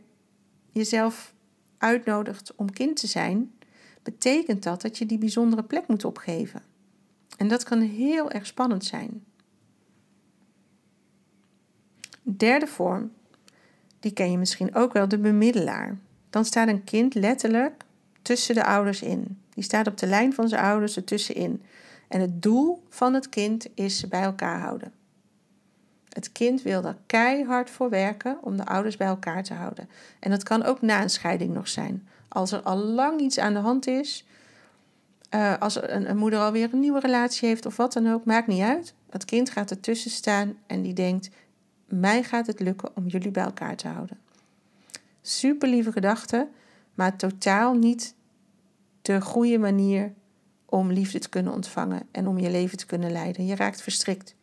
jezelf 0.71 1.33
uitnodigt 1.77 2.55
om 2.55 2.71
kind 2.71 2.95
te 2.95 3.07
zijn, 3.07 3.53
betekent 4.03 4.63
dat 4.63 4.81
dat 4.81 4.97
je 4.97 5.05
die 5.05 5.17
bijzondere 5.17 5.63
plek 5.63 5.87
moet 5.87 6.05
opgeven. 6.05 6.61
En 7.37 7.47
dat 7.47 7.63
kan 7.63 7.81
heel 7.81 8.31
erg 8.31 8.45
spannend 8.45 8.85
zijn. 8.85 9.23
derde 12.23 12.67
vorm, 12.67 13.11
die 13.99 14.13
ken 14.13 14.31
je 14.31 14.37
misschien 14.37 14.75
ook 14.75 14.93
wel, 14.93 15.07
de 15.07 15.17
bemiddelaar 15.17 15.97
dan 16.31 16.45
staat 16.45 16.67
een 16.67 16.83
kind 16.83 17.13
letterlijk 17.13 17.83
tussen 18.21 18.55
de 18.55 18.65
ouders 18.65 19.01
in. 19.01 19.41
Die 19.53 19.63
staat 19.63 19.87
op 19.87 19.97
de 19.97 20.07
lijn 20.07 20.33
van 20.33 20.49
zijn 20.49 20.63
ouders 20.63 20.95
ertussenin. 20.95 21.63
En 22.07 22.21
het 22.21 22.41
doel 22.41 22.83
van 22.89 23.13
het 23.13 23.29
kind 23.29 23.67
is 23.73 23.99
ze 23.99 24.07
bij 24.07 24.21
elkaar 24.21 24.59
houden. 24.59 24.91
Het 26.13 26.31
kind 26.31 26.61
wil 26.61 26.83
er 26.83 26.97
keihard 27.05 27.69
voor 27.69 27.89
werken 27.89 28.37
om 28.41 28.57
de 28.57 28.65
ouders 28.65 28.97
bij 28.97 29.07
elkaar 29.07 29.43
te 29.43 29.53
houden. 29.53 29.89
En 30.19 30.29
dat 30.29 30.43
kan 30.43 30.63
ook 30.63 30.81
na 30.81 31.01
een 31.01 31.09
scheiding 31.09 31.53
nog 31.53 31.67
zijn. 31.67 32.07
Als 32.27 32.51
er 32.51 32.61
al 32.61 32.77
lang 32.77 33.19
iets 33.19 33.39
aan 33.39 33.53
de 33.53 33.59
hand 33.59 33.87
is, 33.87 34.25
uh, 35.35 35.57
als 35.57 35.81
een, 35.81 36.09
een 36.09 36.17
moeder 36.17 36.39
alweer 36.39 36.73
een 36.73 36.79
nieuwe 36.79 36.99
relatie 36.99 37.47
heeft 37.47 37.65
of 37.65 37.77
wat 37.77 37.93
dan 37.93 38.11
ook, 38.11 38.25
maakt 38.25 38.47
niet 38.47 38.61
uit. 38.61 38.93
Het 39.09 39.25
kind 39.25 39.49
gaat 39.49 39.69
ertussen 39.69 40.11
staan 40.11 40.57
en 40.67 40.81
die 40.81 40.93
denkt: 40.93 41.29
mij 41.85 42.23
gaat 42.23 42.47
het 42.47 42.59
lukken 42.59 42.95
om 42.95 43.07
jullie 43.07 43.31
bij 43.31 43.43
elkaar 43.43 43.75
te 43.75 43.87
houden. 43.87 44.17
Super 45.21 45.69
lieve 45.69 45.91
gedachte, 45.91 46.47
maar 46.93 47.15
totaal 47.15 47.73
niet 47.73 48.15
de 49.01 49.21
goede 49.21 49.57
manier 49.57 50.13
om 50.65 50.91
liefde 50.91 51.19
te 51.19 51.29
kunnen 51.29 51.53
ontvangen 51.53 52.07
en 52.11 52.27
om 52.27 52.39
je 52.39 52.49
leven 52.49 52.77
te 52.77 52.85
kunnen 52.85 53.11
leiden. 53.11 53.45
Je 53.45 53.55
raakt 53.55 53.81
verstrikt. 53.81 54.35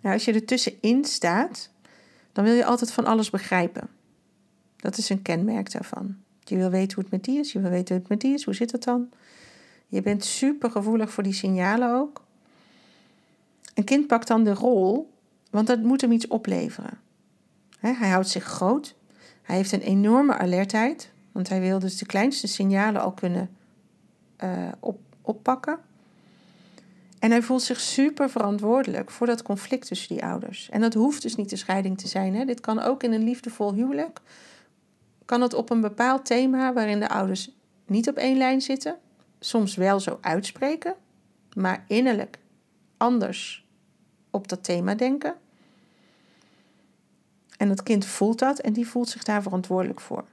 Nou, 0.00 0.14
als 0.14 0.24
je 0.24 0.32
er 0.32 0.44
tussenin 0.44 1.04
staat, 1.04 1.70
dan 2.32 2.44
wil 2.44 2.54
je 2.54 2.64
altijd 2.64 2.92
van 2.92 3.04
alles 3.04 3.30
begrijpen. 3.30 3.88
Dat 4.76 4.96
is 4.96 5.08
een 5.08 5.22
kenmerk 5.22 5.72
daarvan. 5.72 6.16
Je 6.44 6.56
wil 6.56 6.70
weten 6.70 6.94
hoe 6.94 7.02
het 7.02 7.12
met 7.12 7.24
die 7.24 7.38
is, 7.38 7.52
je 7.52 7.60
wil 7.60 7.70
weten 7.70 7.88
hoe 7.94 7.98
het 7.98 8.08
met 8.08 8.20
die 8.20 8.34
is, 8.34 8.44
hoe 8.44 8.54
zit 8.54 8.72
het 8.72 8.84
dan? 8.84 9.10
Je 9.86 10.02
bent 10.02 10.24
super 10.24 10.70
gevoelig 10.70 11.10
voor 11.12 11.22
die 11.22 11.32
signalen 11.32 11.94
ook. 11.94 12.24
Een 13.74 13.84
kind 13.84 14.06
pakt 14.06 14.26
dan 14.26 14.44
de 14.44 14.54
rol, 14.54 15.12
want 15.50 15.66
dat 15.66 15.82
moet 15.82 16.00
hem 16.00 16.12
iets 16.12 16.26
opleveren. 16.26 16.98
Hij 17.78 18.08
houdt 18.08 18.28
zich 18.28 18.44
groot. 18.44 18.94
Hij 19.42 19.56
heeft 19.56 19.72
een 19.72 19.80
enorme 19.80 20.38
alertheid, 20.38 21.12
want 21.32 21.48
hij 21.48 21.60
wil 21.60 21.78
dus 21.78 21.98
de 21.98 22.06
kleinste 22.06 22.46
signalen 22.46 23.02
al 23.02 23.12
kunnen 23.12 23.50
op, 24.80 25.00
oppakken. 25.22 25.78
En 27.20 27.30
hij 27.30 27.42
voelt 27.42 27.62
zich 27.62 27.80
super 27.80 28.30
verantwoordelijk 28.30 29.10
voor 29.10 29.26
dat 29.26 29.42
conflict 29.42 29.86
tussen 29.86 30.14
die 30.14 30.24
ouders. 30.24 30.70
En 30.70 30.80
dat 30.80 30.94
hoeft 30.94 31.22
dus 31.22 31.36
niet 31.36 31.50
de 31.50 31.56
scheiding 31.56 31.98
te 31.98 32.08
zijn. 32.08 32.34
Hè? 32.34 32.44
Dit 32.44 32.60
kan 32.60 32.80
ook 32.80 33.02
in 33.02 33.12
een 33.12 33.24
liefdevol 33.24 33.74
huwelijk. 33.74 34.20
Kan 35.24 35.40
het 35.40 35.54
op 35.54 35.70
een 35.70 35.80
bepaald 35.80 36.24
thema 36.24 36.72
waarin 36.72 37.00
de 37.00 37.08
ouders 37.08 37.50
niet 37.86 38.08
op 38.08 38.16
één 38.16 38.36
lijn 38.36 38.60
zitten, 38.60 38.98
soms 39.40 39.74
wel 39.74 40.00
zo 40.00 40.18
uitspreken, 40.20 40.94
maar 41.54 41.84
innerlijk 41.88 42.38
anders 42.96 43.66
op 44.30 44.48
dat 44.48 44.64
thema 44.64 44.94
denken. 44.94 45.34
En 47.56 47.68
het 47.68 47.82
kind 47.82 48.04
voelt 48.04 48.38
dat 48.38 48.58
en 48.58 48.72
die 48.72 48.86
voelt 48.86 49.08
zich 49.08 49.22
daar 49.22 49.42
verantwoordelijk 49.42 50.00
voor. 50.00 50.24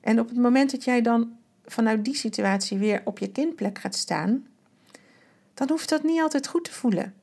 En 0.00 0.20
op 0.20 0.28
het 0.28 0.38
moment 0.38 0.70
dat 0.70 0.84
jij 0.84 1.02
dan 1.02 1.36
vanuit 1.64 2.04
die 2.04 2.14
situatie 2.14 2.78
weer 2.78 3.02
op 3.04 3.18
je 3.18 3.30
kindplek 3.30 3.78
gaat 3.78 3.94
staan, 3.94 4.46
dan 5.54 5.68
hoeft 5.68 5.88
dat 5.88 6.02
niet 6.02 6.20
altijd 6.20 6.46
goed 6.46 6.64
te 6.64 6.72
voelen. 6.72 7.14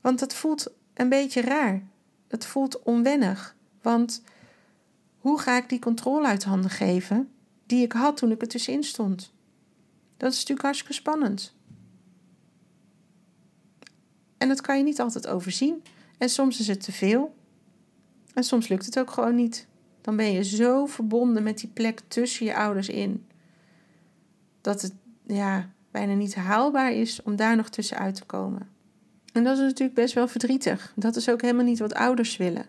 Want 0.00 0.20
het 0.20 0.34
voelt 0.34 0.72
een 0.94 1.08
beetje 1.08 1.40
raar. 1.40 1.82
Het 2.28 2.46
voelt 2.46 2.82
onwennig. 2.82 3.56
Want 3.82 4.22
hoe 5.18 5.38
ga 5.38 5.56
ik 5.56 5.68
die 5.68 5.78
controle 5.78 6.26
uit 6.26 6.44
handen 6.44 6.70
geven 6.70 7.30
die 7.66 7.84
ik 7.84 7.92
had 7.92 8.16
toen 8.16 8.30
ik 8.30 8.42
er 8.42 8.48
tussenin 8.48 8.84
stond? 8.84 9.32
Dat 10.16 10.32
is 10.32 10.38
natuurlijk 10.38 10.62
hartstikke 10.62 10.94
spannend. 10.94 11.54
En 14.38 14.48
dat 14.48 14.60
kan 14.60 14.78
je 14.78 14.84
niet 14.84 15.00
altijd 15.00 15.26
overzien. 15.26 15.82
En 16.18 16.28
soms 16.28 16.60
is 16.60 16.68
het 16.68 16.82
te 16.82 16.92
veel. 16.92 17.34
En 18.34 18.44
soms 18.44 18.68
lukt 18.68 18.86
het 18.86 18.98
ook 18.98 19.10
gewoon 19.10 19.34
niet. 19.34 19.66
Dan 20.00 20.16
ben 20.16 20.32
je 20.32 20.44
zo 20.44 20.86
verbonden 20.86 21.42
met 21.42 21.58
die 21.58 21.68
plek 21.68 22.00
tussen 22.08 22.46
je 22.46 22.56
ouders 22.56 22.88
in. 22.88 23.26
Dat 24.60 24.82
het 24.82 24.92
ja, 25.26 25.70
bijna 25.98 26.14
niet 26.14 26.34
haalbaar 26.34 26.92
is 26.92 27.22
om 27.22 27.36
daar 27.36 27.56
nog 27.56 27.68
tussenuit 27.68 28.14
te 28.14 28.24
komen. 28.24 28.68
En 29.32 29.44
dat 29.44 29.56
is 29.56 29.62
natuurlijk 29.62 29.94
best 29.94 30.14
wel 30.14 30.28
verdrietig. 30.28 30.92
Dat 30.96 31.16
is 31.16 31.28
ook 31.28 31.42
helemaal 31.42 31.64
niet 31.64 31.78
wat 31.78 31.94
ouders 31.94 32.36
willen. 32.36 32.66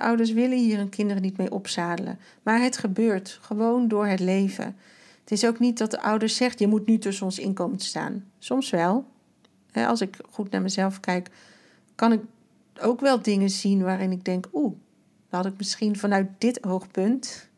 ouders 0.00 0.32
willen 0.32 0.58
hier 0.58 0.76
hun 0.76 0.88
kinderen 0.88 1.22
niet 1.22 1.36
mee 1.36 1.50
opzadelen. 1.50 2.18
Maar 2.42 2.60
het 2.60 2.78
gebeurt 2.78 3.38
gewoon 3.42 3.88
door 3.88 4.06
het 4.06 4.20
leven. 4.20 4.76
Het 5.20 5.30
is 5.30 5.46
ook 5.46 5.58
niet 5.58 5.78
dat 5.78 5.90
de 5.90 6.00
ouders 6.00 6.36
zegt: 6.36 6.58
je 6.58 6.66
moet 6.66 6.86
nu 6.86 6.98
tussen 6.98 7.24
ons 7.24 7.38
inkomen 7.38 7.78
staan. 7.78 8.24
Soms 8.38 8.70
wel. 8.70 9.04
als 9.72 10.00
ik 10.00 10.16
goed 10.30 10.50
naar 10.50 10.62
mezelf 10.62 11.00
kijk, 11.00 11.30
kan 11.94 12.12
ik 12.12 12.20
ook 12.80 13.00
wel 13.00 13.22
dingen 13.22 13.50
zien 13.50 13.82
waarin 13.82 14.12
ik 14.12 14.24
denk, 14.24 14.46
oeh, 14.52 14.72
dat 15.28 15.44
had 15.44 15.52
ik 15.52 15.58
misschien 15.58 15.96
vanuit 15.96 16.28
dit 16.38 16.64
oogpunt 16.64 17.48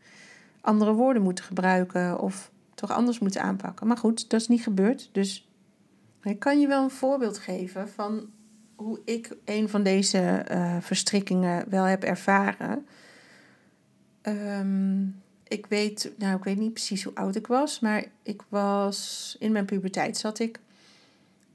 andere 0.60 0.92
woorden 0.92 1.22
moeten 1.22 1.44
gebruiken 1.44 2.20
of 2.20 2.50
toch 2.78 2.90
anders 2.90 3.18
moeten 3.18 3.42
aanpakken. 3.42 3.86
Maar 3.86 3.96
goed, 3.96 4.30
dat 4.30 4.40
is 4.40 4.48
niet 4.48 4.62
gebeurd. 4.62 5.08
Dus 5.12 5.48
ik 6.22 6.38
kan 6.38 6.60
je 6.60 6.66
wel 6.66 6.82
een 6.82 6.90
voorbeeld 6.90 7.38
geven 7.38 7.88
van 7.88 8.30
hoe 8.76 9.00
ik 9.04 9.36
een 9.44 9.68
van 9.68 9.82
deze 9.82 10.46
uh, 10.50 10.76
verstrikkingen 10.80 11.70
wel 11.70 11.84
heb 11.84 12.02
ervaren. 12.02 12.86
Ehm, 14.20 15.02
ik 15.48 15.66
weet, 15.66 16.12
nou, 16.18 16.36
ik 16.36 16.44
weet 16.44 16.58
niet 16.58 16.72
precies 16.72 17.04
hoe 17.04 17.14
oud 17.14 17.36
ik 17.36 17.46
was, 17.46 17.80
maar 17.80 18.04
ik 18.22 18.42
was 18.48 19.36
in 19.38 19.52
mijn 19.52 19.64
puberteit 19.64 20.16
zat 20.16 20.38
ik. 20.38 20.60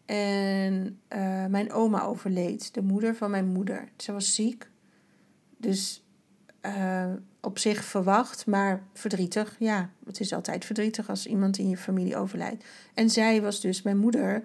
En 0.06 1.00
uh, 1.16 1.46
mijn 1.46 1.72
oma 1.72 2.04
overleed, 2.04 2.74
de 2.74 2.82
moeder 2.82 3.16
van 3.16 3.32
mijn 3.32 3.48
moeder. 3.48 3.90
Ze 3.98 4.12
was 4.12 4.36
ziek. 4.36 4.70
Dus 5.58 6.04
uh, 6.66 7.14
op 7.46 7.60
zich 7.60 7.84
verwacht, 7.84 8.46
maar 8.46 8.84
verdrietig. 8.94 9.56
Ja, 9.60 9.90
het 10.06 10.20
is 10.20 10.34
altijd 10.34 10.66
verdrietig 10.66 11.10
als 11.10 11.26
iemand 11.26 11.58
in 11.58 11.70
je 11.70 11.78
familie 11.78 12.18
overlijdt. 12.18 12.64
En 12.94 13.10
zij 13.10 13.42
was 13.42 13.62
dus, 13.62 13.82
mijn 13.82 13.98
moeder, 13.98 14.44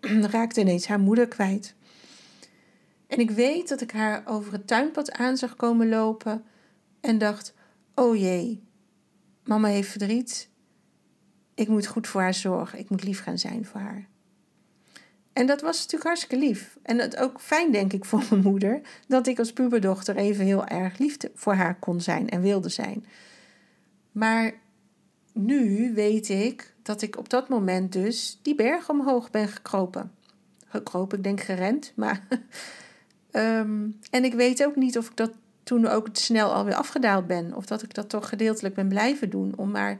raakte 0.30 0.60
ineens 0.60 0.86
haar 0.86 1.00
moeder 1.00 1.28
kwijt. 1.28 1.74
En 3.06 3.18
ik 3.18 3.30
weet 3.30 3.68
dat 3.68 3.80
ik 3.80 3.90
haar 3.90 4.22
over 4.26 4.52
het 4.52 4.66
tuinpad 4.66 5.12
aan 5.12 5.36
zag 5.36 5.56
komen 5.56 5.88
lopen 5.88 6.44
en 7.00 7.18
dacht: 7.18 7.54
Oh 7.94 8.16
jee, 8.16 8.62
mama 9.44 9.68
heeft 9.68 9.90
verdriet. 9.90 10.48
Ik 11.54 11.68
moet 11.68 11.86
goed 11.86 12.06
voor 12.06 12.20
haar 12.20 12.34
zorgen. 12.34 12.78
Ik 12.78 12.90
moet 12.90 13.04
lief 13.04 13.22
gaan 13.22 13.38
zijn 13.38 13.64
voor 13.64 13.80
haar. 13.80 14.08
En 15.32 15.46
dat 15.46 15.60
was 15.60 15.76
natuurlijk 15.76 16.04
hartstikke 16.04 16.46
lief. 16.46 16.78
En 16.82 16.98
het 16.98 17.16
ook 17.16 17.40
fijn, 17.40 17.72
denk 17.72 17.92
ik, 17.92 18.04
voor 18.10 18.24
mijn 18.30 18.42
moeder, 18.42 18.80
dat 19.08 19.26
ik 19.26 19.38
als 19.38 19.52
puberdochter 19.52 20.16
even 20.16 20.44
heel 20.44 20.66
erg 20.66 20.98
lief 20.98 21.16
voor 21.34 21.54
haar 21.54 21.78
kon 21.78 22.00
zijn 22.00 22.28
en 22.28 22.40
wilde 22.40 22.68
zijn. 22.68 23.04
Maar 24.12 24.52
nu 25.32 25.92
weet 25.94 26.28
ik 26.28 26.74
dat 26.82 27.02
ik 27.02 27.18
op 27.18 27.28
dat 27.28 27.48
moment 27.48 27.92
dus 27.92 28.38
die 28.42 28.54
berg 28.54 28.90
omhoog 28.90 29.30
ben 29.30 29.48
gekropen. 29.48 30.12
Gekropen, 30.66 31.18
ik 31.18 31.24
denk 31.24 31.40
gerend, 31.40 31.92
maar. 31.96 32.26
Ehm, 33.30 33.90
en 34.10 34.24
ik 34.24 34.34
weet 34.34 34.64
ook 34.64 34.76
niet 34.76 34.98
of 34.98 35.08
ik 35.08 35.16
dat 35.16 35.32
toen 35.62 35.86
ook 35.86 36.08
snel 36.12 36.52
alweer 36.52 36.74
afgedaald 36.74 37.26
ben, 37.26 37.54
of 37.54 37.66
dat 37.66 37.82
ik 37.82 37.94
dat 37.94 38.08
toch 38.08 38.28
gedeeltelijk 38.28 38.74
ben 38.74 38.88
blijven 38.88 39.30
doen, 39.30 39.56
om 39.56 39.70
maar 39.70 39.98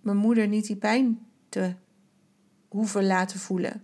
mijn 0.00 0.16
moeder 0.16 0.48
niet 0.48 0.66
die 0.66 0.76
pijn 0.76 1.26
te 1.48 1.74
hoeven 2.68 3.06
laten 3.06 3.38
voelen. 3.38 3.82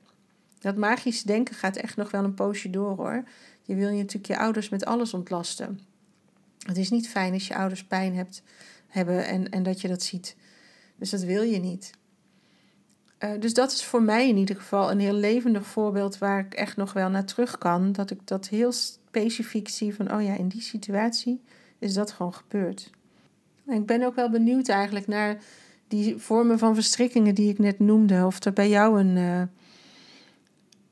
Dat 0.61 0.77
magisch 0.77 1.23
denken 1.23 1.55
gaat 1.55 1.77
echt 1.77 1.97
nog 1.97 2.11
wel 2.11 2.25
een 2.25 2.35
poosje 2.35 2.71
door 2.71 2.97
hoor. 2.97 3.25
Je 3.63 3.75
wil 3.75 3.89
je 3.89 3.97
natuurlijk 3.97 4.27
je 4.27 4.39
ouders 4.39 4.69
met 4.69 4.85
alles 4.85 5.15
ontlasten. 5.15 5.81
Het 6.67 6.77
is 6.77 6.91
niet 6.91 7.09
fijn 7.09 7.33
als 7.33 7.49
je 7.49 7.57
ouders 7.57 7.85
pijn 7.85 8.15
hebt, 8.15 8.43
hebben 8.87 9.27
en, 9.27 9.51
en 9.51 9.63
dat 9.63 9.81
je 9.81 9.89
dat 9.89 10.03
ziet. 10.03 10.37
Dus 10.97 11.11
dat 11.11 11.23
wil 11.23 11.43
je 11.43 11.59
niet. 11.59 11.91
Uh, 13.19 13.31
dus 13.39 13.55
dat 13.55 13.73
is 13.73 13.85
voor 13.85 14.03
mij 14.03 14.29
in 14.29 14.37
ieder 14.37 14.57
geval 14.57 14.91
een 14.91 15.01
heel 15.01 15.15
levendig 15.15 15.67
voorbeeld 15.67 16.19
waar 16.19 16.39
ik 16.39 16.55
echt 16.55 16.77
nog 16.77 16.93
wel 16.93 17.11
naar 17.11 17.25
terug 17.25 17.59
kan. 17.59 17.93
Dat 17.93 18.11
ik 18.11 18.19
dat 18.25 18.49
heel 18.49 18.73
specifiek 18.73 19.69
zie 19.69 19.95
van, 19.95 20.15
oh 20.15 20.23
ja, 20.23 20.37
in 20.37 20.49
die 20.49 20.61
situatie 20.61 21.43
is 21.79 21.95
dat 21.95 22.13
gewoon 22.13 22.35
gebeurd. 22.35 22.91
En 23.67 23.75
ik 23.75 23.87
ben 23.87 24.03
ook 24.03 24.15
wel 24.15 24.31
benieuwd 24.31 24.69
eigenlijk 24.69 25.07
naar 25.07 25.37
die 25.89 26.17
vormen 26.17 26.59
van 26.59 26.75
verstrikkingen 26.75 27.35
die 27.35 27.51
ik 27.51 27.59
net 27.59 27.79
noemde. 27.79 28.27
Of 28.27 28.45
er 28.45 28.53
bij 28.53 28.69
jou 28.69 29.01
een, 29.01 29.17
uh, 29.17 29.43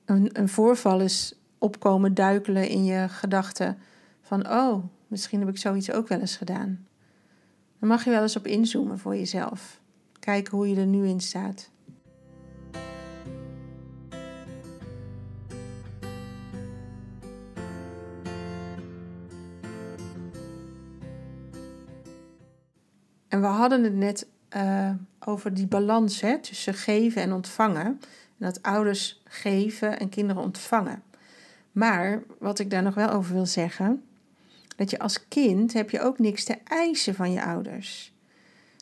een, 0.09 0.31
een 0.33 0.49
voorval 0.49 1.01
is 1.01 1.35
opkomen 1.59 2.15
duikelen 2.15 2.69
in 2.69 2.85
je 2.85 3.09
gedachten. 3.09 3.79
Van, 4.23 4.51
oh, 4.51 4.85
misschien 5.07 5.41
heb 5.41 5.49
ik 5.49 5.59
zoiets 5.59 5.93
ook 5.93 6.09
wel 6.09 6.21
eens 6.21 6.37
gedaan. 6.37 6.87
Dan 7.79 7.89
mag 7.89 8.05
je 8.05 8.11
wel 8.11 8.23
eens 8.23 8.37
op 8.37 8.47
inzoomen 8.47 8.99
voor 8.99 9.17
jezelf. 9.17 9.81
Kijken 10.19 10.57
hoe 10.57 10.69
je 10.69 10.77
er 10.77 10.87
nu 10.87 11.07
in 11.07 11.21
staat. 11.21 11.71
En 23.29 23.41
we 23.41 23.47
hadden 23.47 23.85
het 23.85 23.95
net 23.95 24.27
uh, 24.57 24.91
over 25.19 25.55
die 25.55 25.67
balans 25.67 26.21
hè, 26.21 26.39
tussen 26.39 26.75
geven 26.75 27.23
en 27.23 27.33
ontvangen. 27.33 28.01
Dat 28.39 28.63
ouders 28.63 29.23
geven 29.25 29.99
en 29.99 30.09
kinderen 30.09 30.43
ontvangen. 30.43 31.03
Maar 31.73 32.23
wat 32.39 32.59
ik 32.59 32.71
daar 32.71 32.83
nog 32.83 32.95
wel 32.95 33.11
over 33.11 33.35
wil 33.35 33.47
zeggen, 33.47 34.05
dat 34.77 34.91
je 34.91 34.99
als 34.99 35.29
kind 35.29 35.73
heb 35.73 35.91
je 35.91 36.01
ook 36.01 36.19
niks 36.19 36.45
te 36.45 36.59
eisen 36.65 37.15
van 37.15 37.33
je 37.33 37.45
ouders. 37.45 38.13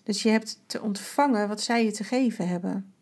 Dus 0.04 0.22
je 0.22 0.28
hebt 0.28 0.60
te 0.66 0.82
ontvangen 0.82 1.48
wat 1.48 1.60
zij 1.60 1.84
je 1.84 1.92
te 1.92 2.04
geven 2.04 2.48
hebben. 2.48 2.92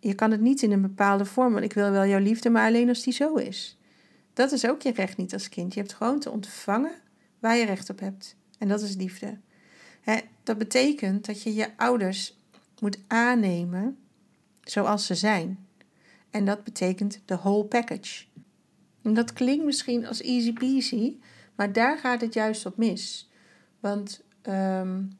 Je 0.00 0.14
kan 0.14 0.30
het 0.30 0.40
niet 0.40 0.62
in 0.62 0.72
een 0.72 0.80
bepaalde 0.80 1.24
vorm, 1.24 1.52
want 1.52 1.64
ik 1.64 1.72
wil 1.72 1.90
wel 1.90 2.06
jouw 2.06 2.20
liefde, 2.20 2.50
maar 2.50 2.66
alleen 2.66 2.88
als 2.88 3.02
die 3.02 3.12
zo 3.12 3.34
is. 3.34 3.78
Dat 4.32 4.52
is 4.52 4.66
ook 4.66 4.82
je 4.82 4.92
recht 4.92 5.16
niet 5.16 5.32
als 5.32 5.48
kind. 5.48 5.74
Je 5.74 5.80
hebt 5.80 5.94
gewoon 5.94 6.20
te 6.20 6.30
ontvangen 6.30 6.92
waar 7.38 7.56
je 7.56 7.64
recht 7.64 7.90
op 7.90 8.00
hebt. 8.00 8.36
En 8.58 8.68
dat 8.68 8.80
is 8.80 8.96
liefde. 8.96 9.38
dat 10.42 10.58
betekent 10.58 11.26
dat 11.26 11.42
je 11.42 11.54
je 11.54 11.76
ouders 11.76 12.38
moet 12.80 12.98
aannemen 13.06 13.98
zoals 14.64 15.06
ze 15.06 15.14
zijn. 15.14 15.66
En 16.30 16.44
dat 16.44 16.64
betekent 16.64 17.20
de 17.24 17.36
whole 17.36 17.64
package. 17.64 18.24
En 19.02 19.14
dat 19.14 19.32
klinkt 19.32 19.64
misschien 19.64 20.06
als 20.06 20.20
easy 20.20 20.52
peasy, 20.52 21.16
maar 21.54 21.72
daar 21.72 21.98
gaat 21.98 22.20
het 22.20 22.34
juist 22.34 22.66
op 22.66 22.76
mis. 22.76 23.30
Want 23.80 24.22
um, 24.42 25.18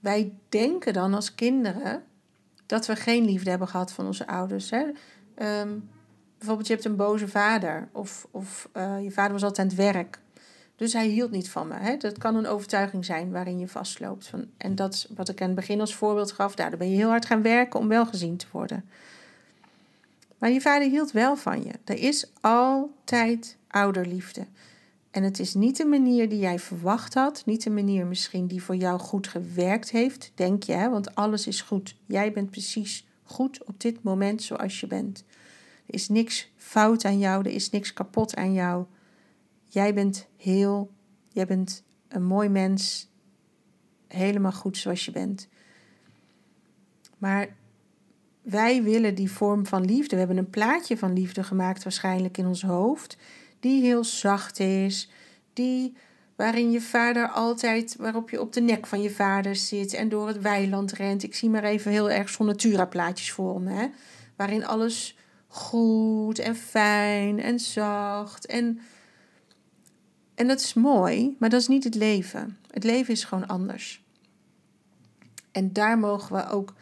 wij 0.00 0.38
denken 0.48 0.92
dan 0.92 1.14
als 1.14 1.34
kinderen 1.34 2.04
dat 2.66 2.86
we 2.86 2.96
geen 2.96 3.24
liefde 3.24 3.50
hebben 3.50 3.68
gehad 3.68 3.92
van 3.92 4.06
onze 4.06 4.26
ouders. 4.26 4.70
Hè? 4.70 4.82
Um, 5.60 5.88
bijvoorbeeld, 6.38 6.66
je 6.66 6.72
hebt 6.72 6.86
een 6.86 6.96
boze 6.96 7.28
vader 7.28 7.88
of, 7.92 8.26
of 8.30 8.68
uh, 8.76 9.02
je 9.02 9.10
vader 9.10 9.32
was 9.32 9.42
altijd 9.42 9.58
aan 9.58 9.76
het 9.76 9.94
werk. 9.94 10.20
Dus 10.82 10.92
hij 10.92 11.06
hield 11.06 11.30
niet 11.30 11.50
van 11.50 11.68
me. 11.68 11.74
Hè? 11.74 11.96
Dat 11.96 12.18
kan 12.18 12.36
een 12.36 12.46
overtuiging 12.46 13.04
zijn 13.04 13.30
waarin 13.30 13.58
je 13.58 13.68
vastloopt. 13.68 14.26
Van, 14.26 14.44
en 14.56 14.74
dat 14.74 15.08
wat 15.14 15.28
ik 15.28 15.40
aan 15.40 15.46
het 15.46 15.56
begin 15.56 15.80
als 15.80 15.94
voorbeeld 15.94 16.32
gaf. 16.32 16.54
Daar 16.54 16.76
ben 16.76 16.90
je 16.90 16.96
heel 16.96 17.08
hard 17.08 17.26
gaan 17.26 17.42
werken 17.42 17.80
om 17.80 17.88
wel 17.88 18.06
gezien 18.06 18.36
te 18.36 18.46
worden. 18.50 18.84
Maar 20.38 20.50
je 20.50 20.60
vader 20.60 20.88
hield 20.88 21.10
wel 21.10 21.36
van 21.36 21.64
je. 21.64 21.72
Er 21.84 21.98
is 21.98 22.26
altijd 22.40 23.56
ouderliefde. 23.68 24.46
En 25.10 25.22
het 25.22 25.38
is 25.38 25.54
niet 25.54 25.76
de 25.76 25.84
manier 25.84 26.28
die 26.28 26.38
jij 26.38 26.58
verwacht 26.58 27.14
had, 27.14 27.42
niet 27.46 27.62
de 27.62 27.70
manier 27.70 28.06
misschien 28.06 28.46
die 28.46 28.62
voor 28.62 28.76
jou 28.76 28.98
goed 28.98 29.28
gewerkt 29.28 29.90
heeft, 29.90 30.32
denk 30.34 30.62
je, 30.62 30.72
hè? 30.72 30.90
want 30.90 31.14
alles 31.14 31.46
is 31.46 31.60
goed. 31.60 31.96
Jij 32.06 32.32
bent 32.32 32.50
precies 32.50 33.06
goed 33.22 33.64
op 33.64 33.80
dit 33.80 34.02
moment 34.02 34.42
zoals 34.42 34.80
je 34.80 34.86
bent. 34.86 35.24
Er 35.86 35.94
is 35.94 36.08
niks 36.08 36.50
fout 36.56 37.04
aan 37.04 37.18
jou, 37.18 37.44
er 37.44 37.54
is 37.54 37.70
niks 37.70 37.92
kapot 37.92 38.36
aan 38.36 38.52
jou. 38.52 38.84
Jij 39.72 39.94
bent 39.94 40.26
heel, 40.36 40.90
jij 41.28 41.46
bent 41.46 41.82
een 42.08 42.24
mooi 42.24 42.48
mens, 42.48 43.10
helemaal 44.08 44.52
goed 44.52 44.76
zoals 44.76 45.04
je 45.04 45.10
bent. 45.10 45.48
Maar 47.18 47.48
wij 48.42 48.82
willen 48.82 49.14
die 49.14 49.30
vorm 49.30 49.66
van 49.66 49.84
liefde. 49.84 50.10
We 50.10 50.18
hebben 50.18 50.36
een 50.36 50.50
plaatje 50.50 50.98
van 50.98 51.12
liefde 51.12 51.42
gemaakt, 51.42 51.82
waarschijnlijk 51.82 52.38
in 52.38 52.46
ons 52.46 52.62
hoofd 52.62 53.16
die 53.60 53.82
heel 53.82 54.04
zacht 54.04 54.60
is, 54.60 55.10
die 55.52 55.96
waarin 56.36 56.70
je 56.70 56.80
vader 56.80 57.28
altijd, 57.28 57.96
waarop 57.96 58.30
je 58.30 58.40
op 58.40 58.52
de 58.52 58.60
nek 58.60 58.86
van 58.86 59.02
je 59.02 59.10
vader 59.10 59.56
zit 59.56 59.94
en 59.94 60.08
door 60.08 60.28
het 60.28 60.40
weiland 60.40 60.92
rent. 60.92 61.22
Ik 61.22 61.34
zie 61.34 61.50
maar 61.50 61.64
even 61.64 61.90
heel 61.90 62.10
erg 62.10 62.28
zo'n 62.28 62.46
natura-plaatjes 62.46 63.32
voor 63.32 63.60
me, 63.60 63.72
hè? 63.72 63.86
waarin 64.36 64.66
alles 64.66 65.16
goed 65.46 66.38
en 66.38 66.56
fijn 66.56 67.40
en 67.40 67.58
zacht 67.58 68.46
en 68.46 68.80
en 70.34 70.46
dat 70.46 70.60
is 70.60 70.74
mooi, 70.74 71.36
maar 71.38 71.50
dat 71.50 71.60
is 71.60 71.68
niet 71.68 71.84
het 71.84 71.94
leven. 71.94 72.58
Het 72.70 72.84
leven 72.84 73.12
is 73.12 73.24
gewoon 73.24 73.46
anders. 73.46 74.04
En 75.50 75.72
daar 75.72 75.98
mogen 75.98 76.36
we 76.36 76.48
ook 76.48 76.74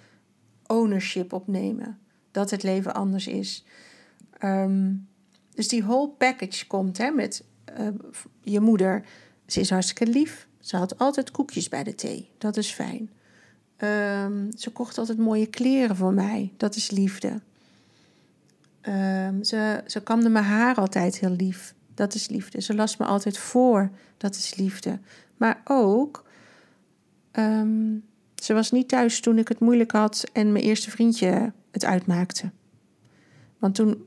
ownership 0.67 1.33
op 1.33 1.47
nemen. 1.47 1.99
Dat 2.31 2.51
het 2.51 2.63
leven 2.63 2.95
anders 2.95 3.27
is. 3.27 3.65
Um, 4.45 5.09
dus 5.55 5.69
die 5.69 5.83
whole 5.83 6.09
package 6.09 6.67
komt 6.67 6.99
hè, 6.99 7.11
met 7.11 7.45
uh, 7.79 7.89
je 8.43 8.61
moeder. 8.61 9.05
Ze 9.47 9.61
is 9.61 9.71
hartstikke 9.71 10.07
lief. 10.07 10.47
Ze 10.61 10.77
had 10.77 10.99
altijd 10.99 11.31
koekjes 11.31 11.69
bij 11.69 11.85
de 11.85 11.95
thee. 11.95 12.31
Dat 12.39 12.57
is 12.57 12.73
fijn. 12.73 13.11
Um, 13.79 14.51
ze 14.57 14.71
kocht 14.71 14.99
altijd 14.99 15.19
mooie 15.19 15.47
kleren 15.47 15.97
voor 15.97 16.13
mij. 16.13 16.53
Dat 16.57 16.77
is 16.77 16.91
liefde. 16.91 17.41
Um, 18.89 19.45
ze, 19.45 19.83
ze 19.87 20.03
kamde 20.03 20.29
mijn 20.29 20.45
haar 20.45 20.77
altijd 20.77 21.19
heel 21.19 21.31
lief. 21.31 21.75
Dat 22.01 22.15
is 22.15 22.29
liefde. 22.29 22.61
Ze 22.61 22.75
las 22.75 22.97
me 22.97 23.05
altijd 23.05 23.39
voor. 23.39 23.91
Dat 24.17 24.35
is 24.35 24.55
liefde. 24.55 24.99
Maar 25.37 25.61
ook, 25.65 26.25
um, 27.33 28.05
ze 28.35 28.55
was 28.55 28.71
niet 28.71 28.89
thuis 28.89 29.21
toen 29.21 29.39
ik 29.39 29.49
het 29.49 29.61
moeilijk 29.61 29.91
had 29.91 30.25
en 30.33 30.53
mijn 30.53 30.65
eerste 30.65 30.91
vriendje 30.91 31.53
het 31.71 31.85
uitmaakte. 31.85 32.51
Want 33.59 33.75
toen 33.75 34.05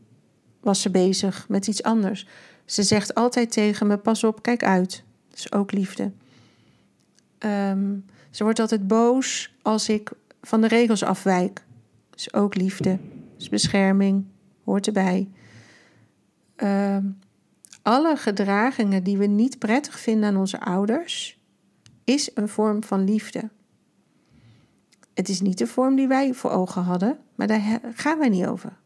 was 0.60 0.82
ze 0.82 0.90
bezig 0.90 1.50
met 1.50 1.68
iets 1.68 1.84
anders. 1.84 2.28
Ze 2.66 2.84
zegt 2.84 3.16
altijd 3.16 3.52
tegen 3.52 3.88
me: 3.88 3.98
Pas 3.98 4.24
op, 4.24 4.42
kijk 4.42 4.64
uit. 4.64 5.04
Dat 5.30 5.38
is 5.38 5.52
ook 5.52 5.72
liefde. 5.72 6.12
Um, 7.40 8.06
Ze 8.30 8.44
wordt 8.44 8.60
altijd 8.60 8.88
boos 8.88 9.54
als 9.62 9.90
ik 9.90 10.12
van 10.42 10.62
de 10.62 10.68
regels 10.68 11.04
afwijk. 11.04 11.66
Is 12.16 12.34
ook 12.34 12.56
liefde, 12.56 13.00
is 13.38 13.50
bescherming, 13.50 14.26
hoort 14.64 14.88
erbij. 14.88 15.30
Ehm, 16.56 17.04
alle 17.84 18.16
gedragingen 18.18 19.04
die 19.04 19.18
we 19.18 19.26
niet 19.26 19.60
prettig 19.60 20.00
vinden 20.00 20.30
aan 20.30 20.38
onze 20.38 20.60
ouders, 20.60 21.42
is 22.04 22.32
een 22.34 22.50
vorm 22.50 22.84
van 22.84 23.04
liefde. 23.04 23.50
Het 25.14 25.30
is 25.30 25.42
niet 25.42 25.58
de 25.58 25.68
vorm 25.68 25.96
die 25.96 26.08
wij 26.08 26.34
voor 26.34 26.52
ogen 26.52 26.84
hadden, 26.84 27.18
maar 27.36 27.48
daar 27.48 27.80
gaan 27.94 28.20
wij 28.20 28.30
niet 28.30 28.46
over. 28.46 28.78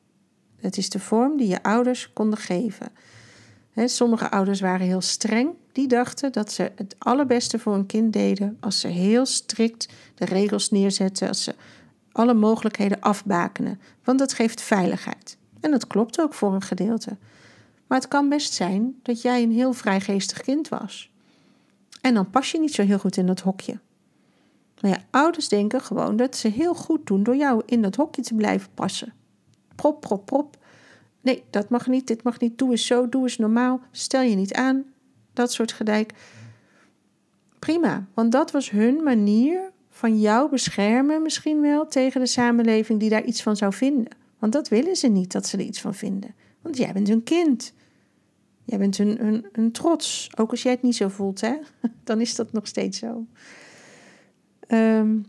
Het 0.57 0.77
is 0.77 0.89
de 0.89 0.99
vorm 0.99 1.37
die 1.37 1.47
je 1.47 1.63
ouders 1.63 2.13
konden 2.13 2.39
geven. 2.39 2.91
sommige 3.75 4.31
ouders 4.31 4.59
waren 4.59 4.85
heel 4.85 5.01
streng. 5.01 5.49
Die 5.71 5.87
dachten 5.87 6.31
dat 6.31 6.51
ze 6.51 6.71
het 6.75 6.95
allerbeste 6.97 7.59
voor 7.59 7.73
een 7.73 7.85
kind 7.85 8.13
deden 8.13 8.57
als 8.59 8.79
ze 8.79 8.87
heel 8.87 9.25
strikt 9.25 9.89
de 10.15 10.25
regels 10.25 10.69
neerzetten, 10.69 11.27
als 11.27 11.43
ze 11.43 11.55
alle 12.11 12.33
mogelijkheden 12.33 12.99
afbakenen. 12.99 13.81
Want 14.03 14.19
dat 14.19 14.33
geeft 14.33 14.61
veiligheid. 14.61 15.37
En 15.59 15.71
dat 15.71 15.87
klopt 15.87 16.21
ook 16.21 16.33
voor 16.33 16.53
een 16.53 16.61
gedeelte. 16.61 17.17
Maar 17.87 17.97
het 17.97 18.07
kan 18.07 18.29
best 18.29 18.53
zijn 18.53 18.99
dat 19.03 19.21
jij 19.21 19.43
een 19.43 19.51
heel 19.51 19.73
vrijgeestig 19.73 20.41
kind 20.41 20.69
was. 20.69 21.11
En 22.01 22.13
dan 22.13 22.29
pas 22.29 22.51
je 22.51 22.59
niet 22.59 22.73
zo 22.73 22.83
heel 22.83 22.99
goed 22.99 23.17
in 23.17 23.25
dat 23.25 23.39
hokje. 23.39 23.79
Maar 24.81 24.91
ja, 24.91 24.97
ouders 25.09 25.47
denken 25.47 25.81
gewoon 25.81 26.15
dat 26.15 26.35
ze 26.35 26.47
heel 26.47 26.73
goed 26.75 27.07
doen 27.07 27.23
door 27.23 27.35
jou 27.35 27.61
in 27.65 27.81
dat 27.81 27.95
hokje 27.95 28.21
te 28.21 28.33
blijven 28.33 28.69
passen. 28.73 29.13
Prop, 29.75 30.01
prop, 30.01 30.25
prop. 30.25 30.57
Nee, 31.21 31.43
dat 31.49 31.69
mag 31.69 31.87
niet, 31.87 32.07
dit 32.07 32.23
mag 32.23 32.39
niet. 32.39 32.57
Doe 32.57 32.71
eens 32.71 32.85
zo, 32.85 33.09
doe 33.09 33.23
eens 33.23 33.37
normaal. 33.37 33.81
Stel 33.91 34.21
je 34.21 34.35
niet 34.35 34.53
aan. 34.53 34.83
Dat 35.33 35.51
soort 35.51 35.71
gedijk. 35.71 36.13
Prima, 37.59 38.07
want 38.13 38.31
dat 38.31 38.51
was 38.51 38.69
hun 38.69 39.03
manier 39.03 39.71
van 39.89 40.19
jou 40.19 40.49
beschermen, 40.49 41.21
misschien 41.21 41.61
wel 41.61 41.87
tegen 41.87 42.21
de 42.21 42.27
samenleving 42.27 42.99
die 42.99 43.09
daar 43.09 43.23
iets 43.23 43.41
van 43.41 43.55
zou 43.55 43.73
vinden. 43.73 44.07
Want 44.39 44.53
dat 44.53 44.67
willen 44.67 44.95
ze 44.95 45.07
niet 45.07 45.31
dat 45.31 45.47
ze 45.47 45.57
er 45.57 45.63
iets 45.63 45.81
van 45.81 45.93
vinden. 45.93 46.35
Want 46.61 46.77
jij 46.77 46.93
bent 46.93 47.07
hun 47.07 47.23
kind. 47.23 47.73
Jij 48.67 48.77
bent 48.77 48.97
hun, 48.97 49.45
hun, 49.51 49.71
trots. 49.71 50.29
Ook 50.35 50.51
als 50.51 50.63
jij 50.63 50.71
het 50.71 50.81
niet 50.81 50.95
zo 50.95 51.07
voelt, 51.07 51.41
hè? 51.41 51.57
dan 52.03 52.21
is 52.21 52.35
dat 52.35 52.51
nog 52.51 52.67
steeds 52.67 52.99
zo. 52.99 53.25
Um, 54.67 55.25